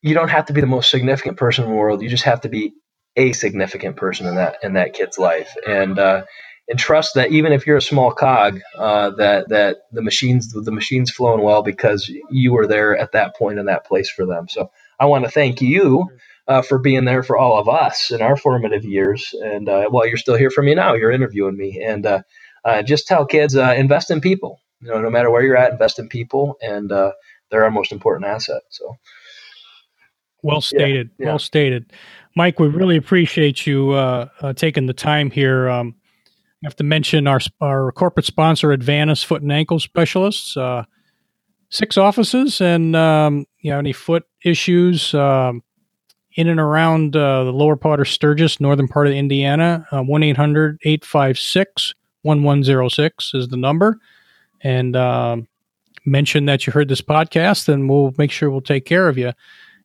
you 0.03 0.15
don't 0.15 0.29
have 0.29 0.47
to 0.47 0.53
be 0.53 0.61
the 0.61 0.67
most 0.67 0.91
significant 0.91 1.39
person 1.39 1.65
in 1.65 1.71
the 1.71 1.77
world. 1.77 2.03
You 2.03 2.11
just 2.11 2.25
have 2.25 2.43
to 2.43 2.51
be 2.51 2.75
a 3.17 3.33
significant 3.33 3.97
person 3.97 4.27
in 4.27 4.35
that, 4.35 4.59
in 4.63 4.75
that 4.75 4.93
kid's 4.93 5.19
life. 5.19 5.55
And, 5.67 5.99
uh, 5.99 6.25
and 6.69 6.79
trust 6.79 7.15
that 7.15 7.31
even 7.31 7.53
if 7.53 7.67
you're 7.67 7.77
a 7.77 7.83
small 7.83 8.13
cog, 8.13 8.61
uh, 8.77 9.11
that 9.11 9.49
that 9.51 9.77
the 9.93 10.03
machines 10.03 10.53
the 10.53 10.73
machines 10.73 11.13
flowing 11.13 11.45
well 11.45 11.63
because 11.63 12.13
you 12.29 12.53
were 12.53 12.67
there 12.67 12.97
at 12.97 13.13
that 13.13 13.37
point 13.37 13.61
in 13.61 13.67
that 13.67 13.87
place 13.87 14.11
for 14.11 14.27
them. 14.27 14.49
So 14.49 14.73
I 14.99 15.07
want 15.07 15.25
to 15.25 15.31
thank 15.31 15.63
you 15.63 16.09
uh, 16.49 16.63
for 16.63 16.79
being 16.79 17.05
there 17.05 17.23
for 17.23 17.37
all 17.37 17.59
of 17.59 17.69
us 17.69 18.11
in 18.11 18.23
our 18.23 18.37
formative 18.37 18.85
years. 18.85 19.35
And 19.43 19.69
uh, 19.69 19.89
while 19.89 20.07
you're 20.07 20.17
still 20.17 20.37
here 20.37 20.51
for 20.51 20.63
me 20.63 20.75
now, 20.75 20.95
you're 20.95 21.11
interviewing 21.11 21.57
me. 21.57 21.83
And 21.85 22.07
uh, 22.07 22.23
uh 22.65 22.83
just 22.83 23.07
tell 23.07 23.27
kids 23.27 23.57
uh, 23.57 23.75
invest 23.77 24.11
in 24.11 24.21
people. 24.21 24.61
You 24.81 24.91
know, 24.91 25.01
no 25.01 25.11
matter 25.11 25.31
where 25.31 25.43
you're 25.43 25.57
at, 25.57 25.73
invest 25.73 25.99
in 25.99 26.09
people, 26.09 26.57
and 26.61 26.93
uh, 26.93 27.13
they're 27.51 27.65
our 27.65 27.71
most 27.71 27.93
important 27.93 28.27
asset. 28.27 28.61
So, 28.69 28.97
well 30.43 30.61
stated. 30.61 31.11
Yeah, 31.19 31.25
yeah. 31.25 31.31
Well 31.33 31.39
stated, 31.39 31.93
Mike. 32.37 32.61
We 32.61 32.69
really 32.69 32.99
appreciate 32.99 33.67
you 33.67 34.29
taking 34.55 34.85
the 34.85 34.93
time 34.93 35.31
here. 35.31 35.69
Um, 35.69 35.95
I 36.63 36.67
have 36.67 36.77
to 36.77 36.85
mention 36.85 37.27
our 37.27 37.41
our 37.63 37.91
corporate 37.91 38.27
sponsor, 38.27 38.69
Advantis 38.69 39.25
Foot 39.25 39.41
and 39.41 39.51
Ankle 39.51 39.81
Specialists. 39.81 40.57
six 41.71 41.97
offices, 41.97 42.61
and 42.61 42.95
um, 42.95 43.47
you 43.61 43.71
know 43.71 43.79
any 43.79 43.95
foot 43.95 44.25
issues. 44.45 45.15
Um, 45.15 45.63
in 46.37 46.49
and 46.49 46.61
around 46.61 47.17
uh, 47.17 47.45
the 47.45 47.53
lower 47.53 47.77
part 47.77 47.99
of 47.99 48.09
Sturgis, 48.09 48.61
northern 48.61 48.87
part 48.87 49.07
of 49.07 49.15
Indiana. 49.15 49.87
Uh, 49.91 50.03
1 50.03 50.23
800 50.23 50.79
856 50.83 51.95
1106 52.23 53.33
is 53.35 53.49
the 53.49 53.57
number. 53.57 53.99
And 54.61 54.97
um, 54.97 55.49
mention 56.05 56.45
that 56.47 56.67
you 56.67 56.73
heard 56.73 56.89
this 56.89 57.01
podcast, 57.01 57.69
and 57.69 57.89
we'll 57.89 58.15
make 58.19 58.31
sure 58.31 58.51
we'll 58.51 58.61
take 58.61 58.85
care 58.85 59.09
of 59.09 59.17
you. 59.17 59.33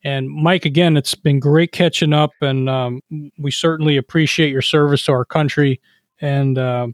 And 0.03 0.29
Mike, 0.29 0.65
again, 0.65 0.97
it's 0.97 1.15
been 1.15 1.39
great 1.39 1.71
catching 1.71 2.13
up, 2.13 2.31
and 2.41 2.69
um, 2.69 3.01
we 3.37 3.51
certainly 3.51 3.97
appreciate 3.97 4.51
your 4.51 4.63
service 4.63 5.05
to 5.05 5.11
our 5.11 5.25
country 5.25 5.79
and 6.19 6.57
uh, 6.57 6.87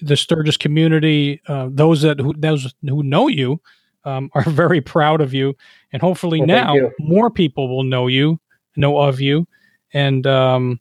the 0.00 0.16
Sturgis 0.16 0.56
community. 0.56 1.42
Uh, 1.46 1.68
those 1.70 2.02
that 2.02 2.18
who, 2.18 2.32
those 2.38 2.74
who 2.82 3.02
know 3.02 3.28
you 3.28 3.60
um, 4.04 4.30
are 4.34 4.48
very 4.48 4.80
proud 4.80 5.20
of 5.20 5.34
you, 5.34 5.54
and 5.92 6.00
hopefully 6.00 6.38
well, 6.40 6.46
now 6.46 6.90
more 6.98 7.30
people 7.30 7.68
will 7.68 7.84
know 7.84 8.06
you 8.06 8.40
know 8.76 8.98
of 8.98 9.20
you, 9.20 9.46
and 9.92 10.26
um, 10.26 10.80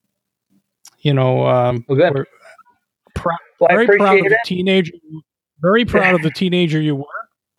you 1.00 1.14
know, 1.14 1.46
um, 1.48 1.86
well, 1.88 2.12
we're 2.14 2.26
pr- 3.14 3.30
well, 3.60 3.70
very 3.70 3.98
proud 3.98 4.20
of 4.20 4.26
the 4.26 4.40
teenager, 4.46 4.94
very 5.60 5.86
proud 5.86 6.16
of 6.16 6.22
the 6.22 6.32
teenager 6.32 6.82
you 6.82 6.96
were, 6.96 7.06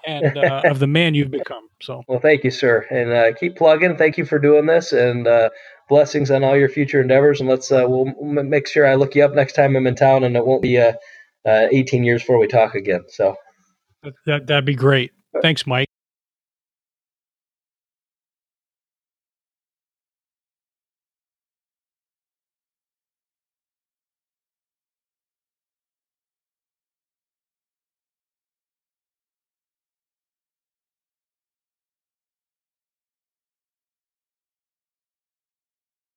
and 0.06 0.36
uh, 0.36 0.62
of 0.70 0.78
the 0.78 0.86
man 0.86 1.14
you've 1.14 1.30
become. 1.30 1.68
So, 1.82 2.02
well, 2.08 2.20
thank 2.20 2.44
you, 2.44 2.50
sir, 2.50 2.86
and 2.90 3.10
uh, 3.12 3.32
keep 3.38 3.56
plugging. 3.56 3.96
Thank 3.96 4.18
you 4.18 4.24
for 4.24 4.38
doing 4.38 4.66
this, 4.66 4.92
and 4.92 5.26
uh, 5.26 5.50
blessings 5.88 6.30
on 6.30 6.44
all 6.44 6.56
your 6.56 6.68
future 6.68 7.00
endeavors. 7.00 7.40
And 7.40 7.48
let's 7.48 7.70
uh, 7.70 7.84
we'll 7.86 8.12
make 8.20 8.66
sure 8.66 8.86
I 8.86 8.94
look 8.94 9.14
you 9.14 9.24
up 9.24 9.34
next 9.34 9.54
time 9.54 9.76
I'm 9.76 9.86
in 9.86 9.94
town, 9.94 10.24
and 10.24 10.36
it 10.36 10.46
won't 10.46 10.62
be 10.62 10.78
uh, 10.78 10.92
uh, 11.46 11.68
18 11.70 12.04
years 12.04 12.22
before 12.22 12.38
we 12.38 12.46
talk 12.46 12.74
again. 12.74 13.04
So, 13.08 13.36
that 14.26 14.46
that'd 14.46 14.64
be 14.64 14.74
great. 14.74 15.12
Thanks, 15.42 15.66
Mike. 15.66 15.88